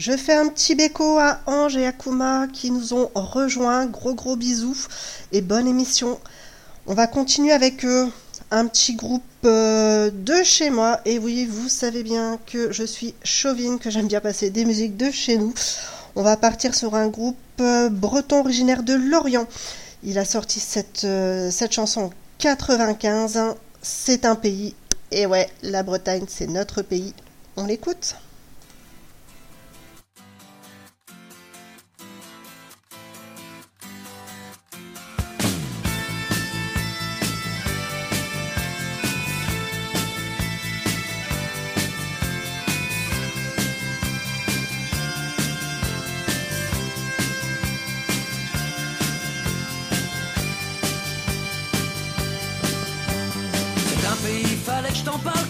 Je 0.09 0.17
fais 0.17 0.33
un 0.33 0.47
petit 0.47 0.73
béco 0.73 1.19
à 1.19 1.39
Ange 1.45 1.77
et 1.77 1.85
à 1.85 1.91
Kuma 1.91 2.47
qui 2.51 2.71
nous 2.71 2.95
ont 2.95 3.11
rejoints. 3.13 3.85
Gros 3.85 4.15
gros 4.15 4.35
bisous 4.35 4.87
et 5.31 5.41
bonne 5.41 5.67
émission. 5.67 6.19
On 6.87 6.95
va 6.95 7.05
continuer 7.05 7.51
avec 7.51 7.85
eux. 7.85 8.07
Un 8.49 8.65
petit 8.65 8.95
groupe 8.95 9.21
euh, 9.45 10.09
de 10.11 10.41
chez 10.43 10.71
moi. 10.71 10.99
Et 11.05 11.19
oui, 11.19 11.45
vous 11.45 11.69
savez 11.69 12.01
bien 12.01 12.39
que 12.47 12.71
je 12.71 12.83
suis 12.85 13.13
chauvine, 13.23 13.77
que 13.77 13.91
j'aime 13.91 14.07
bien 14.07 14.19
passer 14.19 14.49
des 14.49 14.65
musiques 14.65 14.97
de 14.97 15.11
chez 15.11 15.37
nous. 15.37 15.53
On 16.15 16.23
va 16.23 16.37
partir 16.37 16.73
sur 16.73 16.95
un 16.95 17.07
groupe 17.07 17.37
euh, 17.59 17.89
breton 17.89 18.39
originaire 18.39 18.81
de 18.81 18.95
Lorient. 18.95 19.47
Il 20.01 20.17
a 20.17 20.25
sorti 20.25 20.59
cette, 20.59 21.03
euh, 21.03 21.51
cette 21.51 21.73
chanson 21.73 22.05
en 22.05 22.11
95. 22.39 23.39
C'est 23.83 24.25
un 24.25 24.35
pays. 24.35 24.73
Et 25.11 25.27
ouais, 25.27 25.47
la 25.61 25.83
Bretagne, 25.83 26.25
c'est 26.27 26.47
notre 26.47 26.81
pays. 26.81 27.13
On 27.57 27.67
l'écoute 27.67 28.15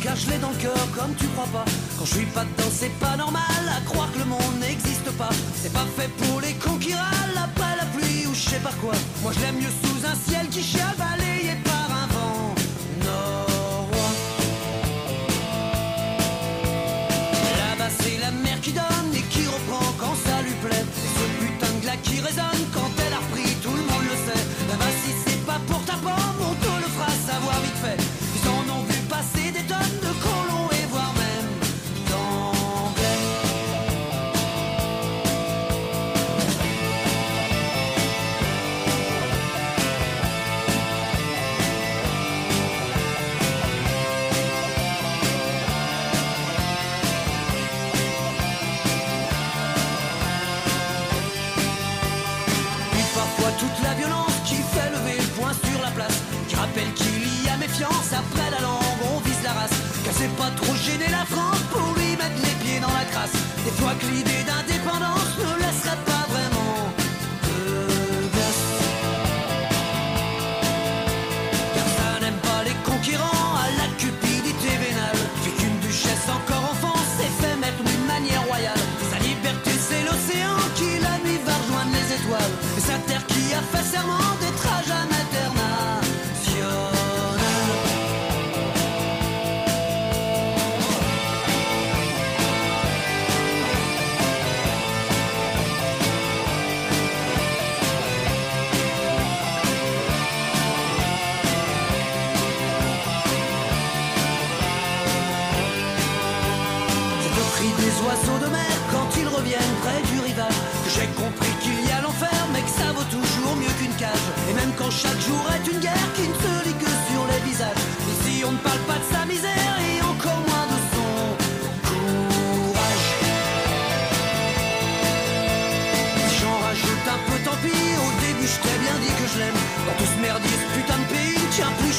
l'ai 0.08 0.38
dans 0.38 0.50
le 0.50 0.56
cœur 0.56 0.88
comme 0.96 1.14
tu 1.16 1.28
crois 1.28 1.48
pas. 1.52 1.66
Quand 1.98 2.06
je 2.06 2.16
suis 2.16 2.26
pas 2.28 2.44
dedans, 2.44 2.72
c'est 2.72 2.94
pas 3.00 3.16
normal 3.18 3.64
à 3.68 3.82
croire 3.86 4.12
que 4.14 4.20
le 4.20 4.26
monde 4.26 4.60
n'existe 4.60 5.12
pas. 5.18 5.30
C'est 5.62 5.74
pas 5.74 5.86
fait 5.98 6.10
pour 6.18 6.42
les 6.42 6.54
cons 6.54 6.78
qui 6.78 6.94
râlent 6.94 7.44
après 7.44 7.76
la 7.78 7.86
pluie 7.94 8.26
ou 8.28 8.34
je 8.34 8.50
sais 8.50 8.60
pas 8.60 8.74
quoi. 8.82 8.94
Moi 9.24 9.32
je 9.36 9.40
l'aime 9.42 9.58
mieux 9.58 9.74
sous 9.84 10.06
un 10.06 10.16
ciel 10.16 10.48
qui 10.50 10.64
chiale 10.64 10.96
balayé 10.98 11.56
par 11.66 11.79
trop 60.56 60.76
gêner 60.76 61.10
la 61.10 61.26
France 61.26 61.62
pour 61.72 61.94
lui 61.96 62.12
mettre 62.12 62.40
les 62.44 62.56
pieds 62.64 62.80
dans 62.80 62.94
la 62.94 63.06
crasse. 63.06 63.34
Des 63.66 63.72
fois 63.72 63.94
que 64.00 64.06
l'idée 64.08 64.38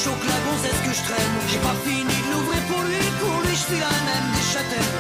chaud 0.03 0.17
que 0.21 0.29
la 0.33 0.41
gonzesse 0.47 0.81
que 0.87 0.93
je 0.99 1.03
traîne. 1.09 1.35
J'ai 1.51 1.63
pas 1.69 1.77
fini 1.85 2.17
de 2.25 2.29
l'ouvrir 2.33 2.63
pour 2.71 2.83
lui, 2.89 3.03
pour 3.21 3.37
lui, 3.45 3.55
je 3.61 3.65
suis 3.69 3.81
la 3.87 3.95
même 4.09 4.29
des 4.35 4.47
châtaignes. 4.53 4.93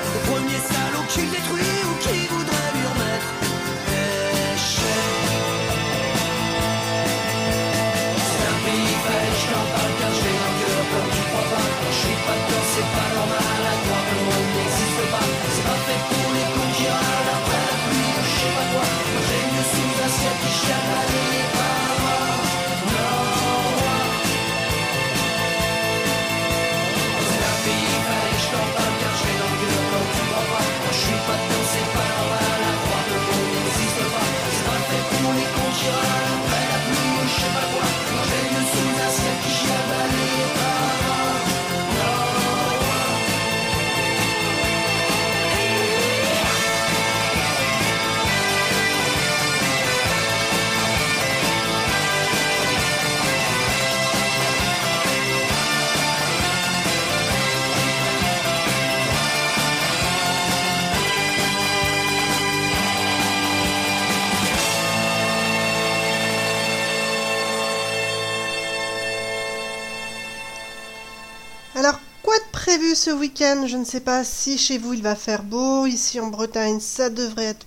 Ce 72.94 73.10
week-end 73.10 73.66
Je 73.66 73.76
ne 73.76 73.84
sais 73.84 74.00
pas 74.00 74.24
si 74.24 74.58
chez 74.58 74.78
vous 74.78 74.94
il 74.94 75.02
va 75.02 75.14
faire 75.14 75.42
beau. 75.42 75.86
Ici 75.86 76.18
en 76.18 76.28
Bretagne, 76.28 76.80
ça 76.80 77.10
devrait 77.10 77.44
être 77.44 77.66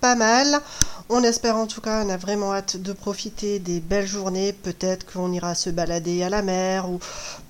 pas 0.00 0.14
mal. 0.14 0.60
On 1.08 1.22
espère 1.22 1.56
en 1.56 1.66
tout 1.66 1.80
cas, 1.80 2.04
on 2.04 2.10
a 2.10 2.16
vraiment 2.16 2.52
hâte 2.52 2.76
de 2.76 2.92
profiter 2.92 3.60
des 3.60 3.80
belles 3.80 4.06
journées. 4.06 4.52
Peut-être 4.52 5.10
qu'on 5.10 5.32
ira 5.32 5.54
se 5.54 5.70
balader 5.70 6.22
à 6.22 6.28
la 6.28 6.42
mer 6.42 6.90
ou 6.90 6.98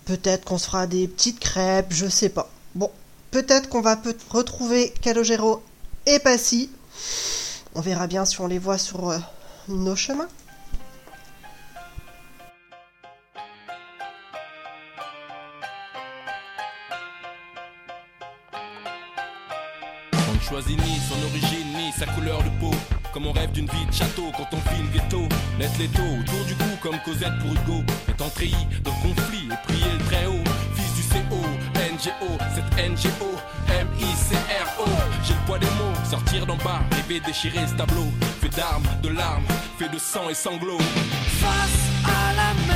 peut-être 0.04 0.44
qu'on 0.44 0.58
se 0.58 0.66
fera 0.66 0.86
des 0.86 1.08
petites 1.08 1.40
crêpes, 1.40 1.92
je 1.92 2.06
sais 2.06 2.28
pas. 2.28 2.50
Bon, 2.74 2.90
peut-être 3.30 3.68
qu'on 3.68 3.80
va 3.80 3.96
peut 3.96 4.16
retrouver 4.30 4.92
Calogero 5.00 5.62
et 6.06 6.18
Passy. 6.18 6.70
On 7.74 7.80
verra 7.80 8.06
bien 8.06 8.24
si 8.24 8.40
on 8.40 8.46
les 8.46 8.58
voit 8.58 8.78
sur 8.78 9.10
euh, 9.10 9.18
nos 9.68 9.96
chemins. 9.96 10.28
Choisit 20.48 20.78
ni 20.78 20.98
son 21.08 21.20
origine 21.28 21.68
ni 21.76 21.92
sa 21.92 22.06
couleur 22.06 22.42
de 22.42 22.48
peau. 22.60 22.74
Comme 23.12 23.26
on 23.26 23.32
rêve 23.32 23.52
d'une 23.52 23.66
vie 23.66 23.86
de 23.86 23.92
château 23.92 24.30
quand 24.36 24.48
on 24.52 24.60
file 24.70 24.90
ghetto. 24.92 25.28
Net 25.58 25.70
l'étau 25.78 26.02
autour 26.20 26.44
du 26.46 26.54
cou 26.54 26.70
comme 26.82 26.98
Cosette 27.04 27.38
pour 27.40 27.52
Hugo. 27.52 27.84
Étant 28.08 28.30
treillis 28.30 28.66
dans 28.82 28.92
le 28.92 29.08
conflit 29.08 29.48
et 29.50 29.66
prier 29.66 29.92
le 29.98 30.04
très 30.04 30.26
haut. 30.26 30.44
Fils 30.74 30.94
du 30.96 31.02
CO, 31.02 31.40
NGO, 31.92 32.38
cette 32.54 32.90
NGO, 32.90 33.30
M-I-C-R-O. 33.68 34.84
J'ai 35.24 35.34
le 35.34 35.40
poids 35.46 35.58
des 35.58 35.66
mots, 35.66 35.96
sortir 36.08 36.46
d'en 36.46 36.56
bas, 36.56 36.80
rêver 36.92 37.20
déchirer 37.20 37.66
ce 37.66 37.74
tableau. 37.74 38.06
Fait 38.40 38.54
d'armes, 38.56 38.84
de 39.02 39.08
larmes, 39.10 39.44
fait 39.78 39.88
de 39.88 39.98
sang 39.98 40.30
et 40.30 40.34
sanglots. 40.34 40.78
Face 41.40 41.88
à 42.04 42.32
la 42.32 42.67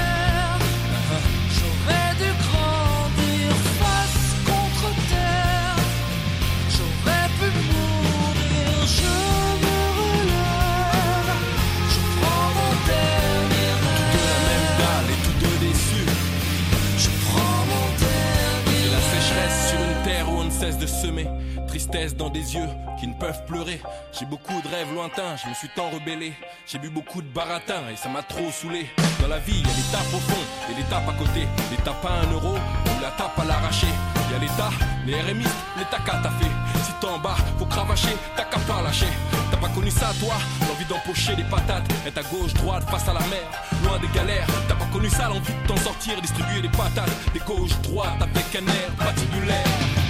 semer. 20.86 21.28
Tristesse 21.68 22.16
dans 22.16 22.28
des 22.28 22.54
yeux 22.54 22.68
qui 23.00 23.06
ne 23.06 23.14
peuvent 23.14 23.44
pleurer. 23.46 23.80
J'ai 24.18 24.26
beaucoup 24.26 24.60
de 24.60 24.68
rêves 24.68 24.92
lointains, 24.94 25.36
je 25.42 25.48
me 25.48 25.54
suis 25.54 25.68
tant 25.74 25.90
rebellé. 25.90 26.32
J'ai 26.66 26.78
bu 26.78 26.90
beaucoup 26.90 27.22
de 27.22 27.28
baratin 27.28 27.82
et 27.92 27.96
ça 27.96 28.08
m'a 28.08 28.22
trop 28.22 28.50
saoulé. 28.50 28.86
Dans 29.20 29.28
la 29.28 29.38
vie, 29.38 29.60
il 29.60 29.66
y 29.66 29.70
a 29.70 29.74
des 29.74 30.16
au 30.16 30.20
fond 30.20 30.42
et 30.70 30.74
des 30.74 30.82
tapes 30.84 31.08
à 31.08 31.12
côté. 31.12 31.46
Les 31.70 31.76
tapes 31.78 32.04
à 32.04 32.26
un 32.26 32.32
euro 32.32 32.54
ou 32.54 33.00
la 33.02 33.10
tape 33.10 33.38
à 33.38 33.44
l'arraché. 33.44 33.86
Il 34.26 34.32
y 34.32 34.36
a 34.36 34.38
l'État, 34.38 34.70
les 35.06 35.20
RMI, 35.20 35.44
l'État 35.76 35.98
qu'a 36.04 36.20
t'as 36.22 36.30
fait. 36.30 36.50
Si 36.84 36.92
t'es 37.00 37.06
en 37.06 37.18
bas, 37.18 37.36
faut 37.58 37.66
cravacher, 37.66 38.16
t'as 38.36 38.44
qu'à 38.44 38.58
pas 38.60 38.82
lâcher. 38.82 39.06
T'as 39.50 39.58
pas 39.58 39.68
connu 39.68 39.90
ça, 39.90 40.10
toi? 40.20 40.34
L'envie 40.66 40.84
d'empocher 40.86 41.36
des 41.36 41.44
patates, 41.44 41.84
être 42.06 42.18
à 42.18 42.22
gauche, 42.22 42.54
droite, 42.54 42.88
face 42.88 43.08
à 43.08 43.12
la 43.12 43.20
mer, 43.20 43.44
loin 43.84 43.98
des 43.98 44.08
galères. 44.08 44.46
T'as 44.68 44.74
pas 44.74 44.86
connu 44.86 45.10
ça, 45.10 45.28
l'envie 45.28 45.52
de 45.52 45.68
t'en 45.68 45.76
sortir, 45.76 46.20
distribuer 46.20 46.62
des 46.62 46.70
patates, 46.70 47.10
des 47.32 47.40
gauche, 47.40 47.78
droite, 47.82 48.20
avec 48.20 48.56
un 48.56 48.66
air 48.66 48.90
patibulaire. 48.98 50.01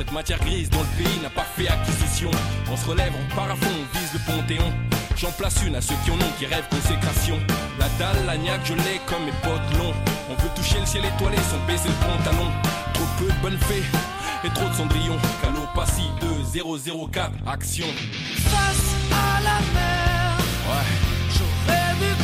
Cette 0.00 0.12
matière 0.12 0.38
grise 0.38 0.70
dont 0.70 0.80
le 0.80 1.04
pays 1.04 1.20
n'a 1.20 1.28
pas 1.28 1.44
fait 1.44 1.68
acquisition. 1.68 2.30
On 2.72 2.74
se 2.74 2.86
relève, 2.86 3.12
on 3.14 3.34
part 3.36 3.50
à 3.50 3.54
fond, 3.54 3.68
on 3.68 3.98
vise 3.98 4.14
le 4.14 4.20
panthéon. 4.20 4.72
J'en 5.14 5.30
place 5.32 5.62
une 5.62 5.74
à 5.74 5.82
ceux 5.82 5.94
qui 6.02 6.10
en 6.10 6.14
ont, 6.14 6.32
qui 6.38 6.46
rêvent 6.46 6.66
consécration. 6.70 7.38
La 7.78 7.86
dalle, 7.98 8.24
l'agnac, 8.24 8.62
je 8.64 8.72
l'ai 8.72 8.98
comme 9.04 9.22
mes 9.26 9.36
potes 9.42 9.78
longs. 9.78 9.92
On 10.30 10.42
veut 10.42 10.48
toucher 10.56 10.80
le 10.80 10.86
ciel 10.86 11.04
étoilé 11.04 11.36
sans 11.36 11.60
baiser 11.66 11.90
le 11.90 12.06
pantalon. 12.06 12.48
Trop 12.94 13.04
peu 13.18 13.26
de 13.26 13.38
bonnes 13.42 13.58
fées 13.68 13.84
et 14.42 14.48
trop 14.54 14.70
de 14.70 14.74
cendrillons. 14.74 15.18
Calopassi 15.42 16.08
2004, 16.50 17.32
action. 17.46 17.86
face 18.48 18.94
à 19.12 19.42
la 19.42 19.60
mer, 19.74 20.38
Ouais. 20.66 20.88
j'aurais 21.28 21.94
dû 22.00 22.14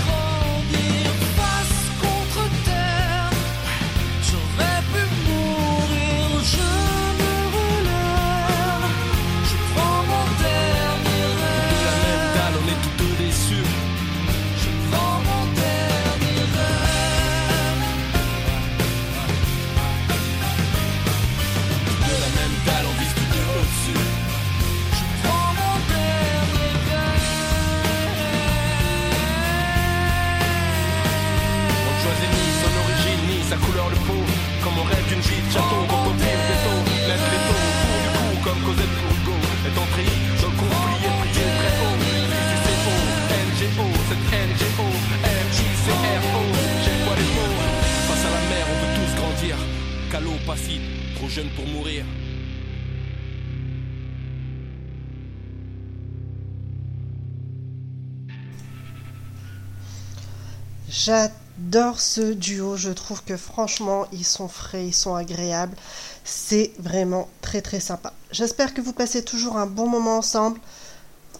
J'adore 61.07 62.01
ce 62.01 62.33
duo, 62.33 62.77
je 62.77 62.91
trouve 62.91 63.23
que 63.23 63.37
franchement 63.37 64.09
ils 64.11 64.25
sont 64.25 64.49
frais, 64.49 64.89
ils 64.89 64.93
sont 64.93 65.15
agréables, 65.15 65.77
c'est 66.25 66.73
vraiment 66.81 67.29
très 67.43 67.63
très 67.63 67.79
sympa. 67.79 68.13
J'espère 68.33 68.75
que 68.75 68.81
vous 68.81 68.93
passez 68.93 69.23
toujours 69.23 69.57
un 69.57 69.67
bon 69.67 69.89
moment 69.89 70.19
ensemble. 70.19 70.59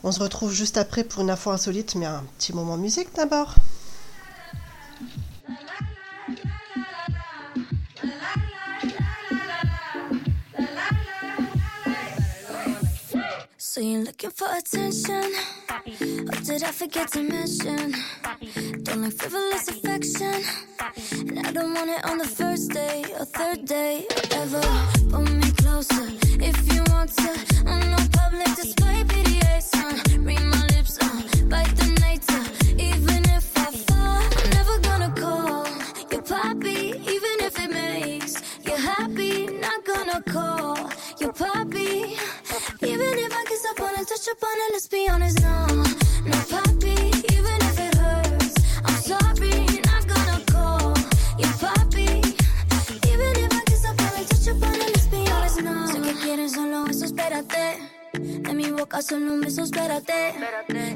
On 0.05 0.13
se 0.13 0.21
retrouve 0.21 0.53
juste 0.53 0.79
après 0.79 1.03
pour 1.03 1.23
une 1.23 1.31
info 1.31 1.51
insolite, 1.51 1.97
mais 1.97 2.07
un 2.07 2.23
petit 2.39 2.53
moment 2.53 2.77
musique 2.77 3.13
d'abord. 3.17 3.57
So 13.77 13.83
you're 13.83 14.05
looking 14.05 14.31
for 14.31 14.49
attention? 14.57 15.35
Or 15.77 16.41
did 16.47 16.63
I 16.63 16.73
forget 16.73 17.13
to 17.13 17.23
mention? 17.23 17.95
Don't 18.85 19.03
like 19.03 19.13
frivolous 19.13 19.69
affection. 19.69 20.43
And 21.29 21.47
I 21.47 21.53
don't 21.53 21.75
want 21.75 21.91
it 21.91 22.03
on 22.07 22.17
the 22.17 22.27
first 22.27 22.71
day 22.71 23.05
or 23.19 23.27
third 23.27 23.67
day 23.67 24.07
or 24.17 24.39
ever. 24.41 24.63
Pull 25.11 25.25
me 25.25 25.51
closer 25.61 26.09
if 26.41 26.57
you 26.73 26.83
want 26.89 27.11
to. 27.19 27.33
On 27.69 27.81
no 27.91 27.99
public 28.13 28.47
display, 28.57 29.05
PDA, 29.05 29.61
son. 29.61 30.25
Read 30.25 30.41
my 30.41 30.67
lips, 30.75 30.97
uh, 31.03 31.21
bite 31.51 31.77
the 31.77 31.89
night, 32.01 32.25
uh, 32.31 32.45
Even 32.79 33.23
if 33.37 33.47
I 33.59 33.73
fall, 33.89 34.23
I'm 34.41 34.51
never 34.57 34.79
gonna 34.89 35.13
call 35.15 35.67
you 36.11 36.23
poppy, 36.23 36.97
even 37.15 37.37
if 37.49 37.61
it 37.61 37.71
makes 37.71 38.41
you 38.65 38.75
happy. 38.75 39.49
Not 39.49 39.85
gonna 39.85 40.23
call 40.23 40.79
you 41.21 41.31
poppy, 41.31 41.76
touch 44.17 44.29
up 44.29 44.43
on 44.43 44.57
it. 44.65 44.73
Let's 44.73 44.89
be 44.89 45.09
honest, 45.09 45.43
no, 45.43 45.67
no 45.67 46.39
poppy, 46.51 46.97
even 47.35 47.59
if 47.69 47.79
it 47.79 47.95
hurts. 47.97 48.55
I'm 48.85 48.97
sorry, 48.97 49.67
not 49.85 50.07
gonna 50.07 50.41
call 50.51 50.95
you 51.39 51.49
poppy, 51.61 52.23
even 53.11 53.33
if 53.45 53.53
I 53.53 53.63
kiss 53.67 53.85
up 53.85 54.01
on 54.01 54.21
it, 54.21 54.29
touch 54.29 54.49
up 54.49 54.63
on 54.63 54.75
it. 54.75 54.91
Let's 54.95 55.07
be 55.07 55.29
honest, 55.31 55.61
no. 55.61 55.87
Sé 55.89 56.01
que 56.01 56.15
quieres 56.23 56.53
solo 56.53 56.87
eso, 56.87 57.05
espérate. 57.05 57.79
De 58.13 58.55
mi 58.55 58.71
boca 58.71 59.03
solo 59.03 59.35
un 59.35 59.41
beso, 59.41 59.63
espérate. 59.65 60.35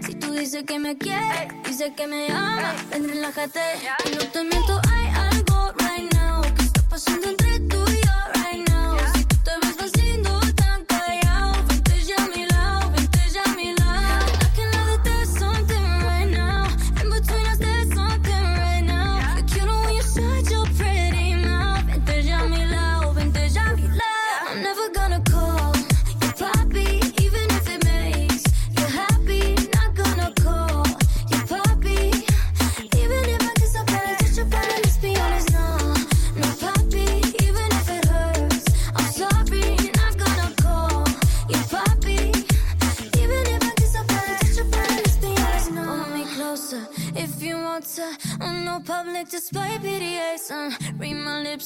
Si 0.06 0.14
tú 0.14 0.32
dices 0.32 0.64
que 0.64 0.78
me 0.78 0.96
quieres, 0.96 1.52
dices 1.66 1.92
que 1.96 2.06
me 2.06 2.28
amas, 2.32 2.88
ven, 2.90 3.06
relájate. 3.08 3.60
Y 4.06 4.16
no 4.16 4.24
te 4.32 4.44
miento, 4.44 4.80
hay 4.90 5.08
algo 5.08 5.72
right 5.78 6.14
now 6.14 6.42
que 6.54 6.62
está 6.62 6.82
pasando 6.88 7.28
entre 7.28 7.39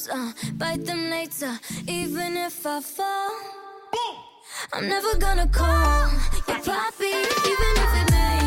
lips, 0.05 0.09
uh, 0.09 0.31
bite 0.53 0.85
them 0.85 1.09
later. 1.09 1.59
Even 1.87 2.37
if 2.37 2.65
I 2.65 2.81
fall, 2.81 3.31
I'm 4.73 4.87
never 4.87 5.17
gonna 5.17 5.47
call 5.47 6.09
you 6.47 6.53
poppy. 6.63 7.05
Even 7.05 7.73
if 7.77 8.01
it 8.01 8.11
makes 8.11 8.44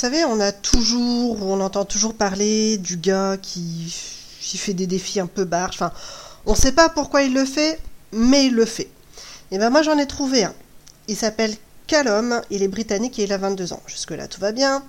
savez, 0.00 0.24
on 0.24 0.40
a 0.40 0.50
toujours, 0.50 1.42
ou 1.42 1.52
on 1.52 1.60
entend 1.60 1.84
toujours 1.84 2.14
parler 2.14 2.78
du 2.78 2.96
gars 2.96 3.36
qui, 3.36 3.94
fait 4.40 4.72
des 4.72 4.86
défis 4.86 5.20
un 5.20 5.26
peu 5.26 5.44
barges. 5.44 5.74
Enfin, 5.74 5.92
on 6.46 6.52
ne 6.52 6.56
sait 6.56 6.72
pas 6.72 6.88
pourquoi 6.88 7.22
il 7.22 7.34
le 7.34 7.44
fait, 7.44 7.78
mais 8.10 8.46
il 8.46 8.54
le 8.54 8.64
fait. 8.64 8.88
Et 9.50 9.58
ben 9.58 9.68
moi 9.68 9.82
j'en 9.82 9.98
ai 9.98 10.06
trouvé 10.06 10.44
un. 10.44 10.54
Il 11.06 11.16
s'appelle 11.16 11.54
Callum, 11.86 12.40
il 12.50 12.62
est 12.62 12.68
britannique 12.68 13.18
et 13.18 13.24
il 13.24 13.32
a 13.32 13.36
22 13.36 13.74
ans. 13.74 13.82
Jusque-là 13.86 14.26
tout 14.26 14.40
va 14.40 14.52
bien. 14.52 14.82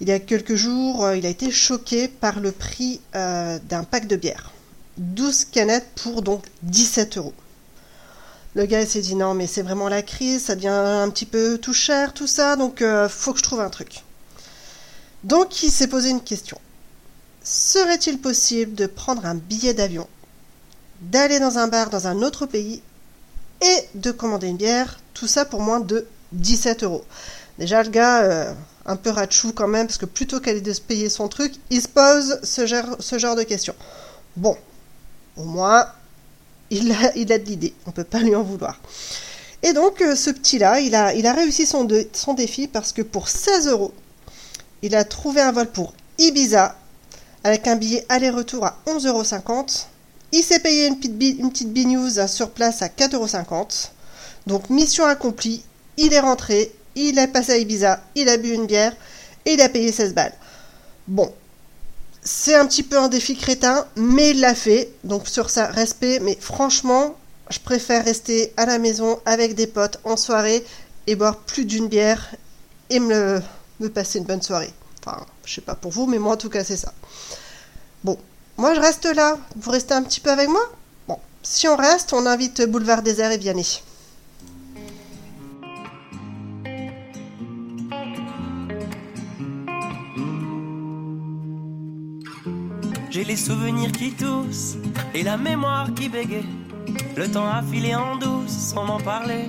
Il 0.00 0.08
y 0.08 0.12
a 0.12 0.20
quelques 0.20 0.54
jours, 0.54 1.04
euh, 1.04 1.16
il 1.16 1.26
a 1.26 1.28
été 1.28 1.50
choqué 1.50 2.06
par 2.06 2.38
le 2.38 2.52
prix 2.52 3.00
euh, 3.16 3.58
d'un 3.68 3.82
pack 3.82 4.06
de 4.06 4.14
bière. 4.14 4.52
12 4.98 5.46
canettes 5.46 5.88
pour 5.96 6.22
donc 6.22 6.44
17 6.62 7.16
euros. 7.16 7.34
Le 8.54 8.64
gars 8.64 8.86
s'est 8.86 9.00
dit 9.00 9.16
non 9.16 9.34
mais 9.34 9.48
c'est 9.48 9.62
vraiment 9.62 9.88
la 9.88 10.02
crise, 10.02 10.44
ça 10.44 10.54
devient 10.54 10.68
un 10.68 11.10
petit 11.10 11.26
peu 11.26 11.58
tout 11.58 11.74
cher 11.74 12.14
tout 12.14 12.28
ça, 12.28 12.54
donc 12.54 12.80
euh, 12.80 13.08
faut 13.08 13.32
que 13.32 13.38
je 13.38 13.44
trouve 13.44 13.60
un 13.60 13.70
truc. 13.70 14.04
Donc 15.26 15.64
il 15.64 15.72
s'est 15.72 15.88
posé 15.88 16.10
une 16.10 16.20
question. 16.20 16.56
Serait-il 17.42 18.20
possible 18.20 18.76
de 18.76 18.86
prendre 18.86 19.26
un 19.26 19.34
billet 19.34 19.74
d'avion, 19.74 20.06
d'aller 21.00 21.40
dans 21.40 21.58
un 21.58 21.66
bar 21.66 21.90
dans 21.90 22.06
un 22.06 22.22
autre 22.22 22.46
pays 22.46 22.80
et 23.60 23.88
de 23.96 24.12
commander 24.12 24.46
une 24.46 24.56
bière, 24.56 25.00
tout 25.14 25.26
ça 25.26 25.44
pour 25.44 25.60
moins 25.60 25.80
de 25.80 26.06
17 26.30 26.84
euros? 26.84 27.04
Déjà 27.58 27.82
le 27.82 27.88
gars, 27.88 28.22
euh, 28.22 28.54
un 28.84 28.94
peu 28.94 29.10
ratchou 29.10 29.52
quand 29.52 29.66
même, 29.66 29.88
parce 29.88 29.98
que 29.98 30.06
plutôt 30.06 30.38
qu'aller 30.38 30.60
de 30.60 30.72
se 30.72 30.80
payer 30.80 31.08
son 31.08 31.26
truc, 31.26 31.54
il 31.70 31.82
se 31.82 31.88
pose 31.88 32.38
ce 32.44 32.64
genre, 32.64 33.34
de 33.34 33.42
questions. 33.42 33.74
Bon, 34.36 34.56
au 35.36 35.42
moins, 35.42 35.88
il 36.70 36.92
a, 36.92 37.38
de 37.38 37.44
l'idée, 37.44 37.74
on 37.86 37.90
peut 37.90 38.04
pas 38.04 38.20
lui 38.20 38.36
en 38.36 38.44
vouloir. 38.44 38.80
Et 39.64 39.72
donc 39.72 40.00
euh, 40.02 40.14
ce 40.14 40.30
petit-là, 40.30 40.78
il 40.78 40.94
a, 40.94 41.14
il 41.14 41.26
a 41.26 41.32
réussi 41.32 41.66
son 41.66 41.84
défi 42.34 42.68
parce 42.68 42.92
que 42.92 43.02
pour 43.02 43.28
16 43.28 43.66
euros, 43.66 43.92
il 44.86 44.94
a 44.94 45.04
trouvé 45.04 45.40
un 45.40 45.52
vol 45.52 45.66
pour 45.66 45.92
Ibiza 46.18 46.76
avec 47.44 47.66
un 47.66 47.76
billet 47.76 48.06
aller-retour 48.08 48.64
à 48.64 48.78
11,50 48.86 49.06
euros. 49.08 49.22
Il 50.32 50.42
s'est 50.42 50.60
payé 50.60 50.86
une 50.86 50.96
petite, 50.96 51.16
bi- 51.18 51.36
une 51.38 51.50
petite 51.50 51.72
binouze 51.72 52.24
sur 52.26 52.50
place 52.50 52.82
à 52.82 52.88
4,50 52.88 53.14
euros. 53.14 53.68
Donc 54.46 54.70
mission 54.70 55.04
accomplie, 55.04 55.64
il 55.96 56.12
est 56.12 56.20
rentré, 56.20 56.72
il 56.94 57.18
est 57.18 57.26
passé 57.28 57.52
à 57.52 57.58
Ibiza, 57.58 58.00
il 58.14 58.28
a 58.28 58.36
bu 58.36 58.52
une 58.52 58.66
bière 58.66 58.94
et 59.44 59.54
il 59.54 59.60
a 59.60 59.68
payé 59.68 59.90
16 59.92 60.14
balles. 60.14 60.34
Bon, 61.08 61.32
c'est 62.22 62.54
un 62.54 62.66
petit 62.66 62.82
peu 62.82 62.98
un 62.98 63.08
défi 63.08 63.36
crétin, 63.36 63.86
mais 63.96 64.30
il 64.30 64.40
l'a 64.40 64.54
fait. 64.54 64.90
Donc 65.04 65.28
sur 65.28 65.50
ça, 65.50 65.66
respect. 65.66 66.20
Mais 66.20 66.36
franchement, 66.40 67.14
je 67.50 67.58
préfère 67.60 68.04
rester 68.04 68.52
à 68.56 68.66
la 68.66 68.78
maison 68.78 69.18
avec 69.26 69.54
des 69.54 69.66
potes 69.68 69.98
en 70.04 70.16
soirée 70.16 70.64
et 71.06 71.14
boire 71.16 71.38
plus 71.38 71.64
d'une 71.64 71.86
bière 71.88 72.34
et 72.90 72.98
me, 72.98 73.40
me 73.80 73.88
passer 73.88 74.18
une 74.18 74.24
bonne 74.24 74.42
soirée. 74.42 74.72
Enfin, 75.04 75.24
je 75.44 75.54
sais 75.54 75.60
pas 75.60 75.74
pour 75.74 75.92
vous, 75.92 76.06
mais 76.06 76.18
moi 76.18 76.34
en 76.34 76.36
tout 76.36 76.50
cas 76.50 76.64
c'est 76.64 76.76
ça. 76.76 76.92
Bon, 78.04 78.18
moi 78.56 78.74
je 78.74 78.80
reste 78.80 79.04
là. 79.04 79.38
Vous 79.56 79.70
restez 79.70 79.94
un 79.94 80.02
petit 80.02 80.20
peu 80.20 80.30
avec 80.30 80.48
moi? 80.48 80.62
Bon, 81.08 81.18
si 81.42 81.68
on 81.68 81.76
reste, 81.76 82.12
on 82.12 82.26
invite 82.26 82.62
Boulevard 82.62 83.02
Désert 83.02 83.30
et 83.30 83.38
Vianney. 83.38 83.82
J'ai 93.10 93.24
les 93.24 93.36
souvenirs 93.36 93.92
qui 93.92 94.12
toussent 94.12 94.76
et 95.14 95.22
la 95.22 95.38
mémoire 95.38 95.88
qui 95.94 96.10
bégaye. 96.10 96.44
Le 97.16 97.30
temps 97.30 97.48
a 97.48 97.62
filé 97.62 97.94
en 97.94 98.16
douce 98.16 98.50
sans 98.50 98.84
m'en 98.84 99.00
parler. 99.00 99.48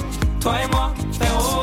Toi 0.41 0.55
et 0.63 0.67
moi, 0.71 0.91
faire 1.11 1.37
au. 1.37 1.61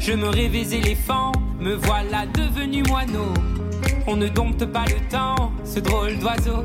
Je 0.00 0.12
me 0.12 0.28
rêvais 0.28 0.74
éléphant, 0.74 1.32
me 1.58 1.74
voilà 1.74 2.26
devenu 2.26 2.84
moineau. 2.84 3.34
On 4.06 4.16
ne 4.16 4.28
dompte 4.28 4.64
pas 4.64 4.84
le 4.84 5.00
temps, 5.10 5.52
ce 5.64 5.80
drôle 5.80 6.16
d'oiseau. 6.18 6.64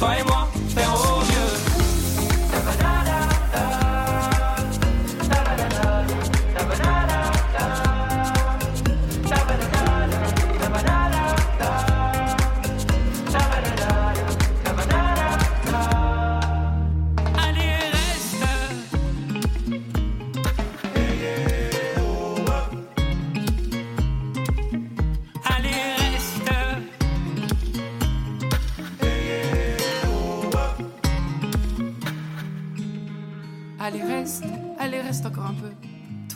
Toi 0.00 0.18
et 0.18 0.22
moi, 0.22 0.48
faire 0.74 0.94
au 0.94 1.20
mieux. 1.20 1.69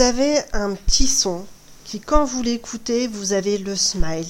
Vous 0.00 0.06
avez 0.06 0.38
un 0.54 0.76
petit 0.76 1.06
son 1.06 1.44
qui, 1.84 2.00
quand 2.00 2.24
vous 2.24 2.42
l'écoutez, 2.42 3.06
vous 3.06 3.34
avez 3.34 3.58
le 3.58 3.76
smile 3.76 4.24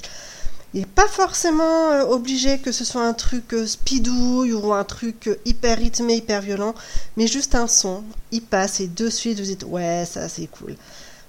Il 0.74 0.80
n'est 0.80 0.86
pas 0.86 1.06
forcément 1.06 1.92
euh, 1.92 2.02
obligé 2.06 2.58
que 2.58 2.72
ce 2.72 2.84
soit 2.84 3.06
un 3.06 3.12
truc 3.12 3.54
euh, 3.54 3.68
speedouille 3.68 4.52
ou 4.52 4.72
un 4.72 4.82
truc 4.82 5.28
euh, 5.28 5.38
hyper 5.44 5.78
rythmé, 5.78 6.16
hyper 6.16 6.40
violent, 6.40 6.74
mais 7.16 7.28
juste 7.28 7.54
un 7.54 7.68
son. 7.68 8.02
Il 8.32 8.42
passe 8.42 8.80
et 8.80 8.88
de 8.88 9.08
suite 9.08 9.38
vous 9.38 9.46
dites 9.46 9.62
ouais, 9.62 10.04
ça 10.10 10.28
c'est 10.28 10.48
cool. 10.48 10.74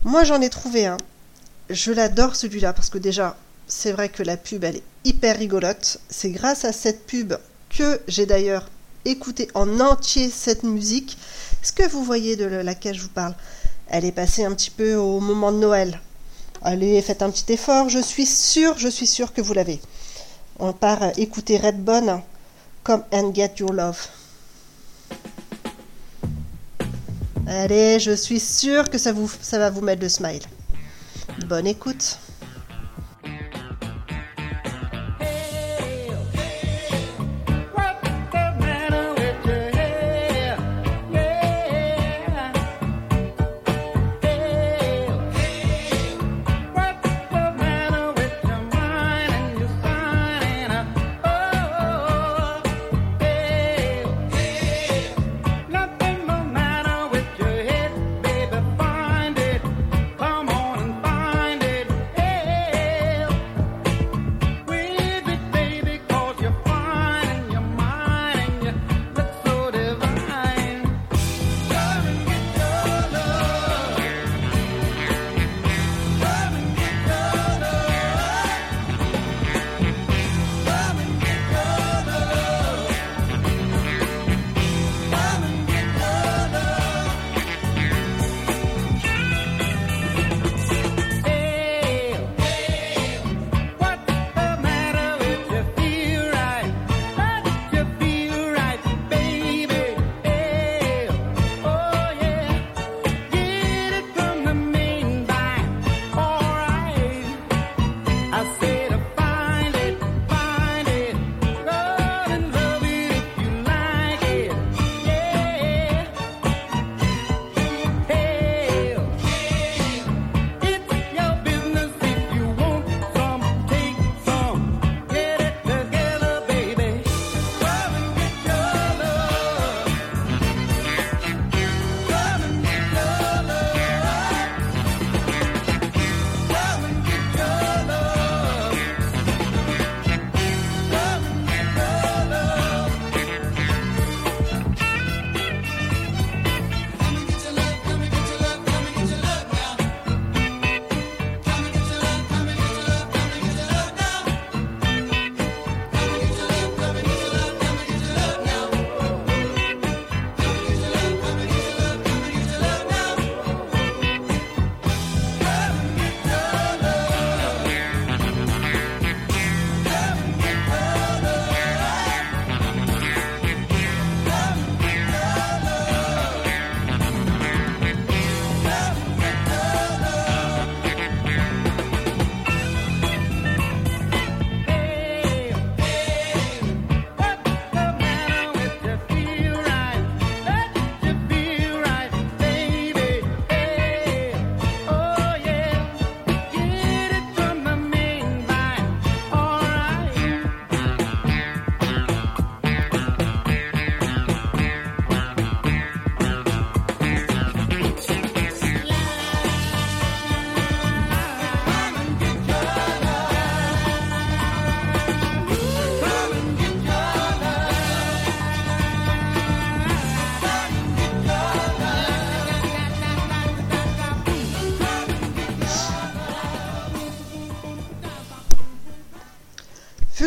Moi 0.06 0.24
j'en 0.24 0.42
ai 0.42 0.50
trouvé 0.50 0.88
un. 0.88 0.98
Je 1.70 1.92
l'adore 1.92 2.36
celui-là 2.36 2.74
parce 2.74 2.90
que 2.90 2.98
déjà, 2.98 3.38
c'est 3.68 3.92
vrai 3.92 4.10
que 4.10 4.24
la 4.24 4.38
pub 4.38 4.64
elle 4.64 4.78
est 4.78 4.84
hyper 5.06 5.38
rigolote. 5.38 6.00
C'est 6.10 6.32
grâce 6.32 6.66
à 6.66 6.74
cette 6.74 7.06
pub 7.06 7.36
que 7.70 8.02
j'ai 8.08 8.26
d'ailleurs 8.26 8.72
écouté 9.06 9.50
en 9.54 9.80
entier 9.80 10.32
cette 10.32 10.64
musique. 10.64 11.16
Est-ce 11.62 11.74
que 11.74 11.88
vous 11.88 12.04
voyez 12.04 12.36
de 12.36 12.46
laquelle 12.46 12.96
je 12.96 13.04
vous 13.04 13.10
parle? 13.10 13.36
Elle 13.94 14.06
est 14.06 14.14
passée 14.14 14.46
un 14.46 14.54
petit 14.54 14.70
peu 14.70 14.96
au 14.96 15.20
moment 15.20 15.52
de 15.52 15.58
Noël. 15.58 16.00
Allez, 16.62 17.02
faites 17.02 17.22
un 17.22 17.30
petit 17.30 17.52
effort, 17.52 17.90
je 17.90 18.00
suis 18.00 18.26
sûre, 18.26 18.78
je 18.78 18.88
suis 18.88 19.06
sûre 19.06 19.34
que 19.34 19.42
vous 19.42 19.54
l'avez. 19.54 19.82
On 20.60 20.72
part 20.72 21.04
écouter 21.18 21.58
Redbone, 21.58 22.22
Come 22.86 23.04
and 23.12 23.34
Get 23.36 23.56
Your 23.58 23.74
Love. 23.74 24.00
Allez, 27.46 28.00
je 28.00 28.16
suis 28.16 28.40
sûre 28.40 28.90
que 28.90 28.98
ça, 28.98 29.12
ça 29.42 29.60
va 29.60 29.70
vous 29.70 29.82
mettre 29.82 30.04
le 30.04 30.10
smile. 30.10 30.44
Bonne 31.48 31.68
écoute. 31.68 32.18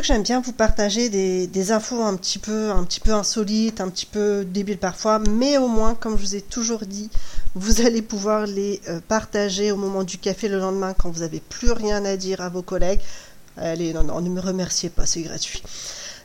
J'aime 0.04 0.22
bien 0.22 0.40
vous 0.40 0.52
partager 0.52 1.08
des, 1.08 1.46
des 1.46 1.72
infos 1.72 2.02
un 2.02 2.16
petit 2.16 2.38
peu 2.38 2.70
un 2.70 2.84
petit 2.84 3.00
peu 3.00 3.12
insolites, 3.12 3.80
un 3.80 3.88
petit 3.88 4.06
peu 4.06 4.44
débiles 4.44 4.78
parfois, 4.78 5.18
mais 5.18 5.58
au 5.58 5.68
moins, 5.68 5.94
comme 5.94 6.16
je 6.16 6.22
vous 6.22 6.36
ai 6.36 6.42
toujours 6.42 6.86
dit, 6.86 7.10
vous 7.54 7.80
allez 7.80 8.02
pouvoir 8.02 8.46
les 8.46 8.80
euh, 8.88 9.00
partager 9.06 9.72
au 9.72 9.76
moment 9.76 10.04
du 10.04 10.18
café 10.18 10.48
le 10.48 10.58
lendemain 10.58 10.94
quand 10.94 11.10
vous 11.10 11.20
n'avez 11.20 11.40
plus 11.40 11.72
rien 11.72 12.04
à 12.04 12.16
dire 12.16 12.40
à 12.40 12.48
vos 12.48 12.62
collègues. 12.62 13.00
Allez, 13.56 13.92
non, 13.92 14.04
non, 14.04 14.20
ne 14.20 14.28
me 14.28 14.40
remerciez 14.40 14.90
pas, 14.90 15.06
c'est 15.06 15.22
gratuit. 15.22 15.62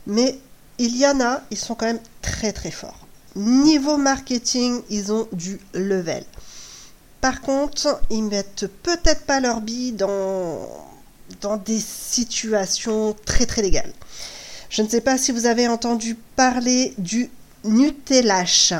Mais 0.08 0.40
il 0.78 0.98
y 0.98 1.06
en 1.06 1.22
a, 1.22 1.42
ils 1.52 1.58
sont 1.58 1.76
quand 1.76 1.86
même 1.86 2.02
très 2.22 2.52
très 2.52 2.72
forts. 2.72 3.08
niveau 3.36 3.98
marketing, 3.98 4.82
ils 4.90 5.12
ont 5.12 5.28
du 5.32 5.60
level. 5.74 6.24
Par 7.22 7.42
contre, 7.42 8.02
ils 8.10 8.24
mettent 8.24 8.68
peut-être 8.84 9.26
pas 9.26 9.40
leur 9.40 9.62
bille 9.62 9.92
dans, 9.92 10.89
dans 11.42 11.58
des 11.58 11.80
situations 11.80 13.16
très 13.26 13.46
très 13.46 13.62
légales. 13.62 13.94
Je 14.70 14.82
ne 14.82 14.88
sais 14.88 15.02
pas 15.02 15.18
si 15.18 15.32
vous 15.32 15.46
avez 15.46 15.68
entendu 15.68 16.16
parler 16.36 16.94
du 16.98 17.30
Nutellache. 17.64 18.74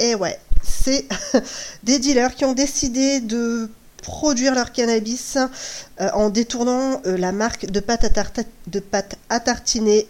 Eh 0.00 0.14
ouais, 0.14 0.38
c'est 0.62 1.06
des 1.82 1.98
dealers 1.98 2.34
qui 2.34 2.44
ont 2.44 2.54
décidé 2.54 3.20
de 3.20 3.70
produire 4.02 4.54
leur 4.54 4.72
cannabis 4.72 5.36
euh, 5.36 6.10
en 6.12 6.30
détournant 6.30 7.00
euh, 7.06 7.16
la 7.16 7.32
marque 7.32 7.66
de 7.66 7.80
pâte, 7.80 8.04
à 8.04 8.42
de 8.66 8.80
pâte 8.80 9.16
à 9.28 9.40
tartiner 9.40 10.06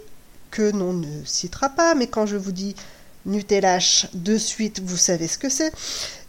que 0.51 0.71
l'on 0.71 0.93
ne 0.93 1.25
citera 1.25 1.69
pas, 1.69 1.95
mais 1.95 2.07
quand 2.07 2.27
je 2.27 2.37
vous 2.37 2.53
dis 2.53 2.75
Nutellache 3.27 4.07
de 4.15 4.37
suite, 4.37 4.81
vous 4.85 4.97
savez 4.97 5.29
ce 5.29 5.39
que 5.39 5.49
c'est. 5.49 5.73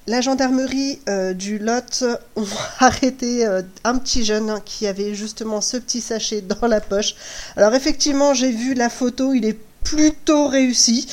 La 0.08 0.22
gendarmerie 0.22 1.00
euh, 1.10 1.34
du 1.34 1.58
Lot 1.58 2.04
ont 2.36 2.46
arrêté 2.80 3.46
un 3.84 3.98
petit 3.98 4.24
jeune 4.24 4.60
qui 4.64 4.86
avait 4.86 5.16
justement 5.16 5.62
ce 5.62 5.78
petit 5.78 6.02
sachet 6.02 6.42
dans 6.42 6.68
la 6.68 6.82
poche. 6.82 7.16
Alors 7.56 7.74
effectivement, 7.74 8.34
j'ai 8.34 8.52
vu 8.52 8.76
la 8.76 8.90
photo, 8.90 9.34
il 9.34 9.46
est 9.46 9.58
plutôt 9.86 10.48
réussi. 10.48 11.08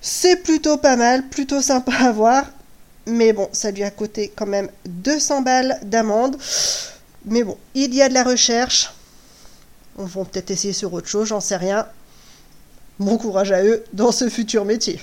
C'est 0.00 0.36
plutôt 0.36 0.76
pas 0.76 0.96
mal, 0.96 1.28
plutôt 1.28 1.60
sympa 1.60 1.92
à 1.98 2.12
voir. 2.12 2.44
Mais 3.06 3.32
bon, 3.32 3.48
ça 3.52 3.70
lui 3.70 3.82
a 3.82 3.90
coûté 3.90 4.30
quand 4.36 4.46
même 4.46 4.68
200 4.86 5.42
balles 5.42 5.80
d'amende. 5.82 6.36
Mais 7.24 7.42
bon, 7.42 7.56
il 7.74 7.94
y 7.94 8.02
a 8.02 8.08
de 8.08 8.14
la 8.14 8.22
recherche. 8.22 8.92
On 9.96 10.04
va 10.04 10.24
peut-être 10.24 10.50
essayer 10.50 10.72
sur 10.72 10.92
autre 10.92 11.08
chose, 11.08 11.28
j'en 11.28 11.40
sais 11.40 11.56
rien. 11.56 11.86
Bon 13.00 13.16
courage 13.16 13.50
à 13.50 13.64
eux 13.64 13.82
dans 13.92 14.12
ce 14.12 14.28
futur 14.28 14.64
métier. 14.64 15.00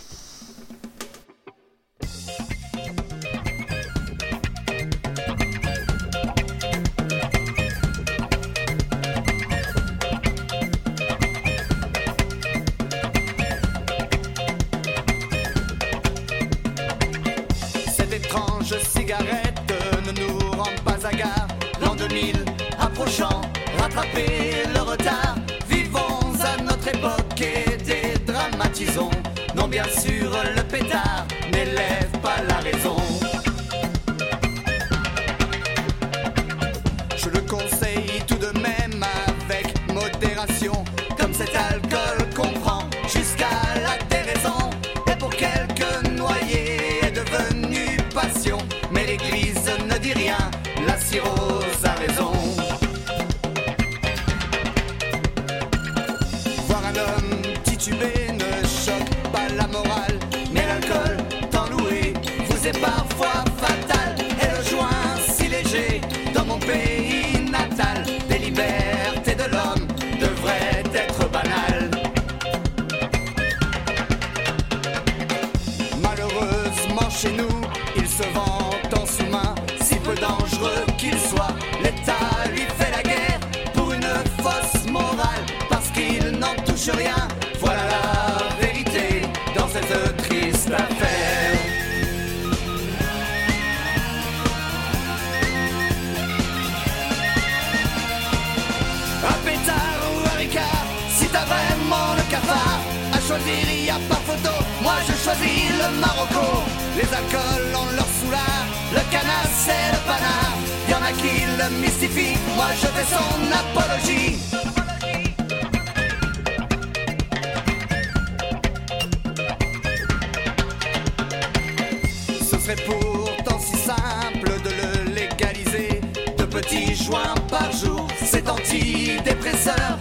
Serait 122.66 122.76
pourtant 122.88 123.60
si 123.60 123.78
simple 123.78 124.50
de 124.64 124.70
le 124.70 125.14
légaliser. 125.14 126.02
De 126.38 126.46
petits 126.46 126.96
joints 126.96 127.36
par 127.50 127.72
jour, 127.72 128.08
c'est 128.24 128.50
antidépresseur. 128.50 130.00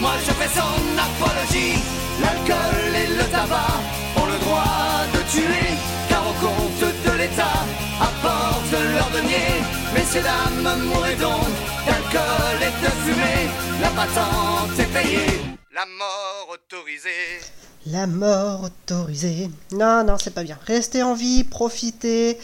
Moi 0.00 0.12
je 0.24 0.30
fais 0.32 0.48
son 0.54 0.80
apologie. 0.96 1.82
L'alcool 2.20 2.94
et 2.94 3.06
le 3.08 3.24
tabac 3.32 3.80
ont 4.16 4.26
le 4.26 4.38
droit 4.38 5.02
de 5.12 5.18
tuer, 5.28 5.74
car 6.08 6.22
au 6.22 6.32
compte 6.34 6.92
de 7.04 7.18
l'État 7.18 7.64
apportent 8.00 8.80
leur 8.94 9.10
denier. 9.10 9.64
Messieurs, 9.92 10.22
dames, 10.22 10.84
mourrez 10.84 11.16
donc 11.16 11.48
d'alcool 11.84 12.58
et 12.60 12.84
de 12.84 12.90
fumée. 13.02 13.50
La 13.80 13.88
patente 13.88 14.78
est 14.78 14.92
payée, 14.92 15.40
la 15.74 15.84
mort 15.98 16.48
autorisée. 16.52 17.40
La 17.86 18.06
mort 18.06 18.64
autorisée. 18.64 19.50
Non, 19.72 20.04
non, 20.04 20.16
c'est 20.22 20.34
pas 20.34 20.44
bien. 20.44 20.58
Restez 20.64 21.02
en 21.02 21.14
vie, 21.14 21.42
profitez, 21.42 22.38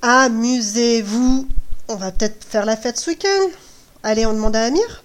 amusez-vous. 0.00 1.46
On 1.88 1.96
va 1.96 2.10
peut-être 2.10 2.42
faire 2.44 2.64
la 2.64 2.76
fête 2.78 2.96
ce 2.96 3.10
week-end. 3.10 3.50
Allez, 4.02 4.24
on 4.24 4.32
demande 4.32 4.56
à 4.56 4.64
Amir. 4.64 5.02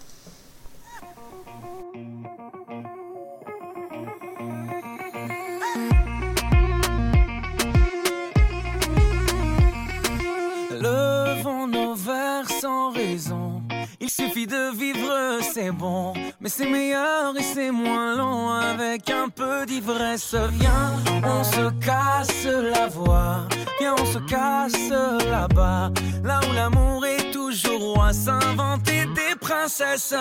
Il 14.00 14.10
suffit 14.10 14.48
de 14.48 14.76
vivre, 14.78 15.40
c'est 15.42 15.72
bon. 15.72 16.14
Mais 16.40 16.50
c'est 16.50 16.70
meilleur 16.70 17.36
et 17.38 17.44
c'est 17.44 17.72
moins 17.72 18.16
long 18.16 18.52
avec 18.52 19.10
un 19.10 19.30
peu 19.30 19.66
d'ivresse. 19.66 20.36
Viens, 20.52 20.94
on 21.24 21.44
se 21.44 21.70
casse 21.86 22.46
la 22.46 22.88
voix. 22.88 23.48
Viens, 23.80 23.96
on 24.00 24.06
se 24.06 24.20
casse 24.20 24.90
là-bas. 25.30 25.92
Là 26.24 26.40
où 26.50 26.54
l'amour 26.54 27.06
est 27.06 27.32
toujours 27.32 27.96
roi. 27.96 28.14
S'inventer 28.14 29.06
des 29.16 29.36
princesses. 29.40 30.14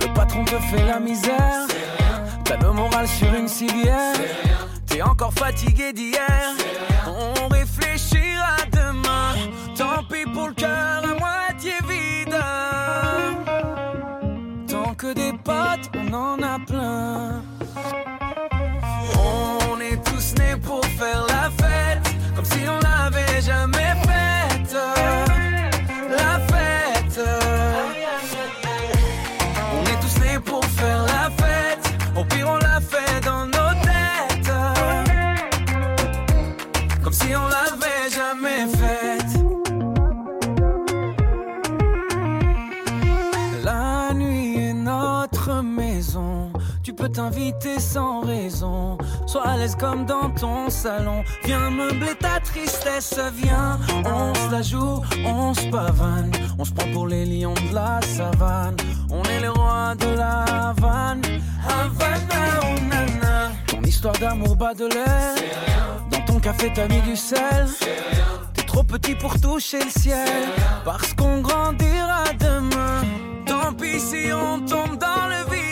Le 0.00 0.12
patron 0.14 0.44
te 0.44 0.58
fait 0.58 0.84
la 0.84 0.98
misère. 0.98 1.66
T'as 2.44 2.56
le 2.56 2.72
moral 2.72 3.06
sur 3.06 3.32
une 3.34 3.48
civière. 3.48 4.16
T'es 4.86 5.02
encore 5.02 5.32
fatigué 5.34 5.92
d'hier. 5.92 6.54
On 7.06 7.48
réfléchira 7.48 8.56
demain. 8.72 9.34
Tant 9.76 10.02
pis 10.10 10.24
pour 10.32 10.48
le 10.48 10.54
cœur 10.54 11.02
à 11.04 11.14
moitié 11.18 11.41
on 15.94 16.14
en 16.14 16.42
a 16.42 16.58
plein. 16.58 17.42
On 19.16 19.80
est 19.80 20.02
tous 20.04 20.34
nés 20.38 20.56
pour 20.62 20.84
faire 20.84 21.26
la 21.28 21.50
fête, 21.50 21.61
Sans 47.78 48.20
raison. 48.20 48.96
Sois 49.26 49.46
à 49.46 49.56
l'aise 49.56 49.76
comme 49.76 50.06
dans 50.06 50.30
ton 50.30 50.70
salon. 50.70 51.24
Viens 51.44 51.70
meubler 51.70 52.14
ta 52.14 52.38
tristesse. 52.40 53.18
Viens, 53.34 53.78
on 54.04 54.34
se 54.34 54.50
la 54.50 54.62
joue, 54.62 55.02
on 55.24 55.52
se 55.52 55.66
pavane. 55.66 56.30
On 56.58 56.64
se 56.64 56.72
prend 56.72 56.90
pour 56.92 57.08
les 57.08 57.24
lions 57.24 57.54
de 57.54 57.74
la 57.74 58.00
savane. 58.02 58.76
On 59.10 59.22
est 59.24 59.40
les 59.40 59.48
rois 59.48 59.94
de 59.96 60.16
la 60.16 60.44
Havane. 60.68 61.22
Havana, 61.68 62.42
oh 62.62 62.80
nana. 62.88 63.50
Ton 63.66 63.82
histoire 63.82 64.14
d'amour 64.18 64.56
bat 64.56 64.74
de 64.74 64.86
l'air. 64.86 65.34
Dans 66.10 66.20
ton 66.24 66.38
café, 66.38 66.72
t'as 66.74 66.88
mis 66.88 67.00
du 67.02 67.16
sel. 67.16 67.66
T'es 68.54 68.62
trop 68.62 68.84
petit 68.84 69.14
pour 69.14 69.38
toucher 69.40 69.80
le 69.80 69.90
ciel. 69.90 70.48
Parce 70.84 71.12
qu'on 71.14 71.40
grandira 71.40 72.24
demain. 72.38 73.02
Tant 73.46 73.72
pis 73.72 74.00
si 74.00 74.32
on 74.32 74.60
tombe 74.60 74.96
dans 74.96 75.26
le 75.28 75.50
vide. 75.50 75.71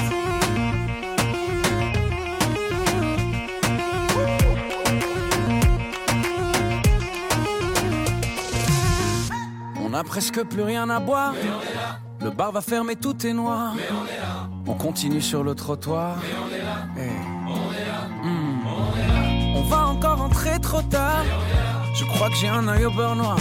Presque 10.05 10.43
plus 10.43 10.63
rien 10.63 10.89
à 10.89 10.99
boire. 10.99 11.33
Le 12.21 12.29
bar 12.31 12.51
va 12.51 12.61
fermer, 12.61 12.95
tout 12.95 13.25
est 13.25 13.33
noir. 13.33 13.73
On 14.67 14.73
continue 14.73 15.21
sur 15.21 15.43
le 15.43 15.55
trottoir. 15.55 16.17
Eh. 16.97 17.07
Hmm. 18.23 19.55
On 19.55 19.63
va 19.63 19.87
encore 19.87 20.17
rentrer 20.17 20.59
trop 20.59 20.81
tard. 20.81 21.23
Je 21.93 22.03
crois 22.05 22.29
que 22.29 22.35
j'ai 22.35 22.49
un 22.49 22.67
œil 22.67 22.85
au 22.85 22.91
beurre 22.91 23.15
noir. 23.15 23.37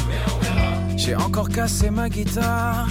J'ai 0.96 1.16
encore 1.16 1.48
cassé 1.48 1.90
ma 1.90 2.08
guitare. 2.08 2.86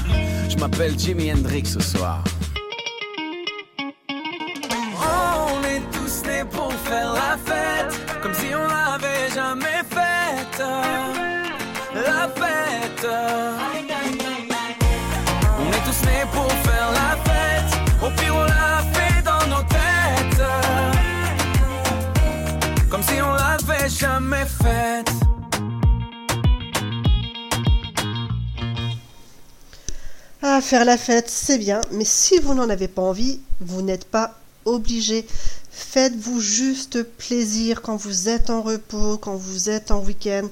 Je 0.49 0.57
m'appelle 0.57 0.97
Jimi 0.99 1.31
Hendrix 1.31 1.65
ce 1.65 1.79
soir. 1.79 2.23
Faire 30.61 30.83
la 30.85 30.97
fête, 30.97 31.29
c'est 31.29 31.57
bien, 31.57 31.81
mais 31.91 32.05
si 32.05 32.37
vous 32.37 32.53
n'en 32.53 32.69
avez 32.69 32.87
pas 32.87 33.01
envie, 33.01 33.39
vous 33.61 33.81
n'êtes 33.81 34.05
pas 34.05 34.37
obligé. 34.65 35.25
Faites-vous 35.71 36.41
juste 36.41 37.01
plaisir 37.03 37.81
quand 37.81 37.95
vous 37.95 38.29
êtes 38.29 38.49
en 38.49 38.61
repos, 38.61 39.17
quand 39.17 39.35
vous 39.35 39.69
êtes 39.69 39.89
en 39.89 40.01
week-end. 40.01 40.47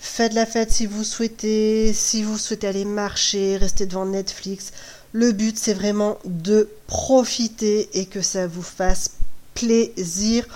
Faites 0.00 0.34
la 0.34 0.46
fête 0.46 0.70
si 0.70 0.86
vous 0.86 1.02
souhaitez, 1.02 1.92
si 1.92 2.22
vous 2.22 2.38
souhaitez 2.38 2.68
aller 2.68 2.84
marcher, 2.84 3.56
rester 3.56 3.86
devant 3.86 4.06
Netflix. 4.06 4.72
Le 5.12 5.32
but, 5.32 5.58
c'est 5.58 5.74
vraiment 5.74 6.18
de 6.24 6.68
profiter 6.86 7.88
et 7.94 8.06
que 8.06 8.20
ça 8.20 8.46
vous 8.46 8.62
fasse 8.62 9.12
plaisir. 9.54 10.46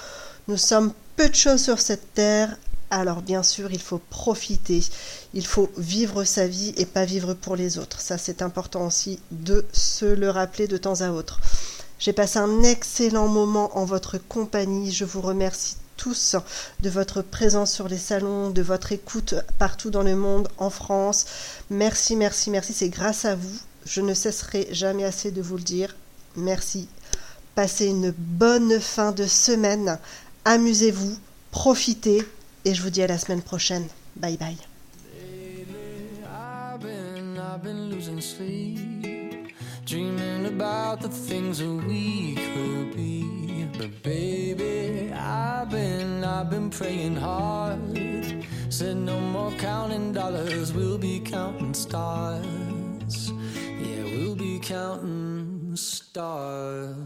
Nous 0.48 0.58
sommes 0.58 0.92
peu 1.16 1.28
de 1.28 1.34
choses 1.34 1.62
sur 1.62 1.80
cette 1.80 2.14
terre, 2.14 2.56
alors 2.92 3.22
bien 3.22 3.42
sûr, 3.42 3.72
il 3.72 3.80
faut 3.80 4.02
profiter, 4.10 4.84
il 5.32 5.46
faut 5.46 5.70
vivre 5.78 6.24
sa 6.24 6.46
vie 6.46 6.74
et 6.76 6.84
pas 6.84 7.06
vivre 7.06 7.32
pour 7.32 7.56
les 7.56 7.78
autres. 7.78 8.00
Ça, 8.02 8.18
c'est 8.18 8.42
important 8.42 8.86
aussi 8.86 9.18
de 9.30 9.64
se 9.72 10.04
le 10.04 10.28
rappeler 10.28 10.68
de 10.68 10.76
temps 10.76 11.00
à 11.00 11.10
autre. 11.10 11.40
J'ai 11.98 12.12
passé 12.12 12.38
un 12.38 12.62
excellent 12.62 13.28
moment 13.28 13.78
en 13.78 13.86
votre 13.86 14.18
compagnie. 14.18 14.92
Je 14.92 15.06
vous 15.06 15.22
remercie 15.22 15.76
tous 15.96 16.36
de 16.80 16.90
votre 16.90 17.22
présence 17.22 17.72
sur 17.72 17.88
les 17.88 17.96
salons, 17.96 18.50
de 18.50 18.60
votre 18.60 18.92
écoute 18.92 19.36
partout 19.58 19.88
dans 19.88 20.02
le 20.02 20.14
monde, 20.14 20.48
en 20.58 20.68
France. 20.68 21.24
Merci, 21.70 22.14
merci, 22.14 22.50
merci. 22.50 22.74
C'est 22.74 22.90
grâce 22.90 23.24
à 23.24 23.36
vous. 23.36 23.58
Je 23.86 24.02
ne 24.02 24.12
cesserai 24.12 24.68
jamais 24.70 25.04
assez 25.04 25.30
de 25.30 25.40
vous 25.40 25.56
le 25.56 25.62
dire. 25.62 25.96
Merci. 26.36 26.88
Passez 27.54 27.86
une 27.86 28.10
bonne 28.10 28.80
fin 28.80 29.12
de 29.12 29.26
semaine. 29.26 29.98
Amusez-vous, 30.44 31.16
profitez 31.52 32.22
et 32.64 32.74
je 32.74 32.82
vous 32.82 32.90
dis 32.90 33.02
à 33.02 33.06
la 33.06 33.18
semaine 33.18 33.42
prochaine. 33.42 33.86
Bye 34.16 34.36
bye. 34.36 34.56
Dreaming 39.84 40.46
about 40.46 41.00
the 41.00 41.08
things 41.08 41.58
that 41.58 41.84
we 41.86 42.34
could 42.34 42.96
be. 42.96 43.66
But 43.76 44.02
baby, 44.02 45.12
I've 45.12 45.68
been, 45.70 46.24
I've 46.24 46.48
been 46.48 46.70
praying 46.70 47.16
hard. 47.16 47.78
Said 48.68 48.96
no 48.96 49.18
more 49.20 49.50
counting 49.58 50.12
dollars, 50.12 50.72
we'll 50.72 50.98
be 50.98 51.20
counting 51.20 51.74
stars. 51.74 53.32
Yeah, 53.80 54.04
we'll 54.04 54.36
be 54.36 54.60
counting 54.60 55.76
stars. 55.76 56.96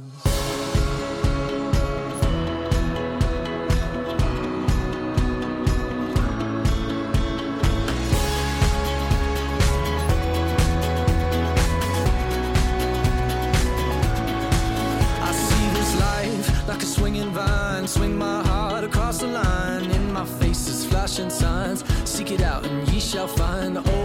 I'll 23.27 23.35
find 23.35 23.96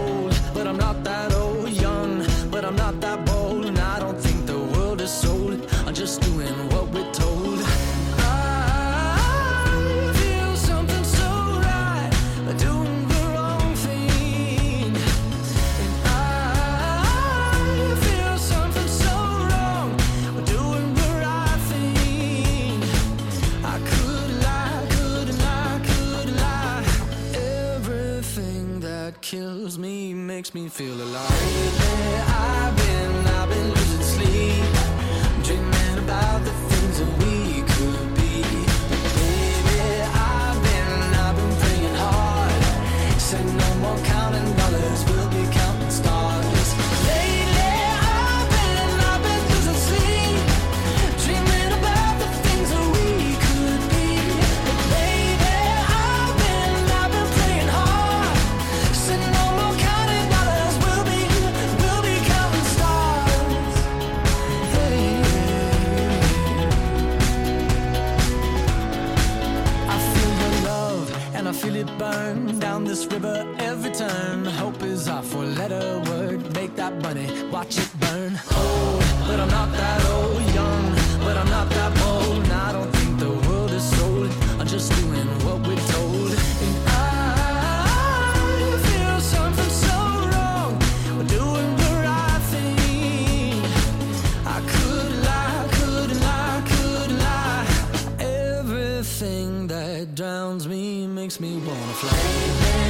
makes 101.40 101.40
me 101.40 101.56
wanna 101.66 101.94
fly. 101.94 102.81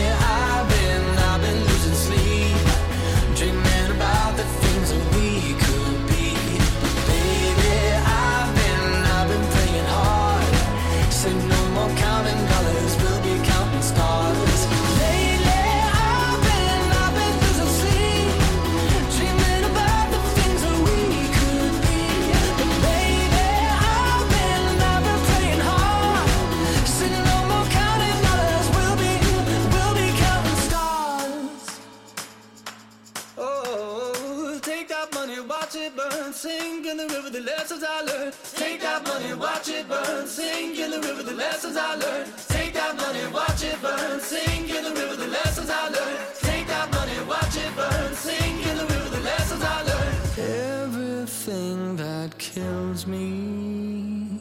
lessons 37.72 37.88
I 37.88 38.00
learned. 38.02 38.34
Take 38.54 38.80
that 38.80 39.02
money, 39.06 39.34
watch 39.34 39.68
it 39.68 39.88
burn. 39.88 40.26
Sing 40.26 40.76
in 40.76 40.90
the 40.90 41.00
river 41.00 41.22
the 41.22 41.32
lessons 41.34 41.76
I 41.76 41.94
learned. 41.94 42.30
Take 42.48 42.74
that 42.74 42.96
money, 42.96 43.26
watch 43.32 43.64
it 43.64 43.80
burn. 43.80 44.20
Sing 44.20 44.68
in 44.68 44.84
the 44.84 44.90
river 44.90 45.16
the 45.16 45.28
lessons 45.28 45.70
I 45.70 45.88
learned. 45.88 46.18
Take 46.40 46.66
that 46.66 46.90
money, 46.90 47.18
watch 47.26 47.56
it 47.56 47.74
burn. 47.74 48.14
Sing 48.14 48.60
in 48.68 48.76
the 48.76 48.84
river 48.84 49.08
the 49.08 49.20
lessons 49.20 49.62
I 49.62 49.82
learned. 49.82 50.38
Everything 50.84 51.96
that 51.96 52.36
kills 52.38 53.06
me 53.06 54.40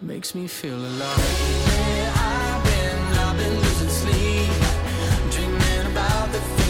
makes 0.00 0.34
me 0.34 0.46
feel 0.46 0.76
alive. 0.76 1.18
I've 2.16 2.64
been, 2.64 2.98
I've 3.24 3.36
been 3.38 3.54
losing 3.54 3.88
sleep, 3.88 5.30
dreaming 5.30 5.92
about 5.92 6.30
the. 6.32 6.63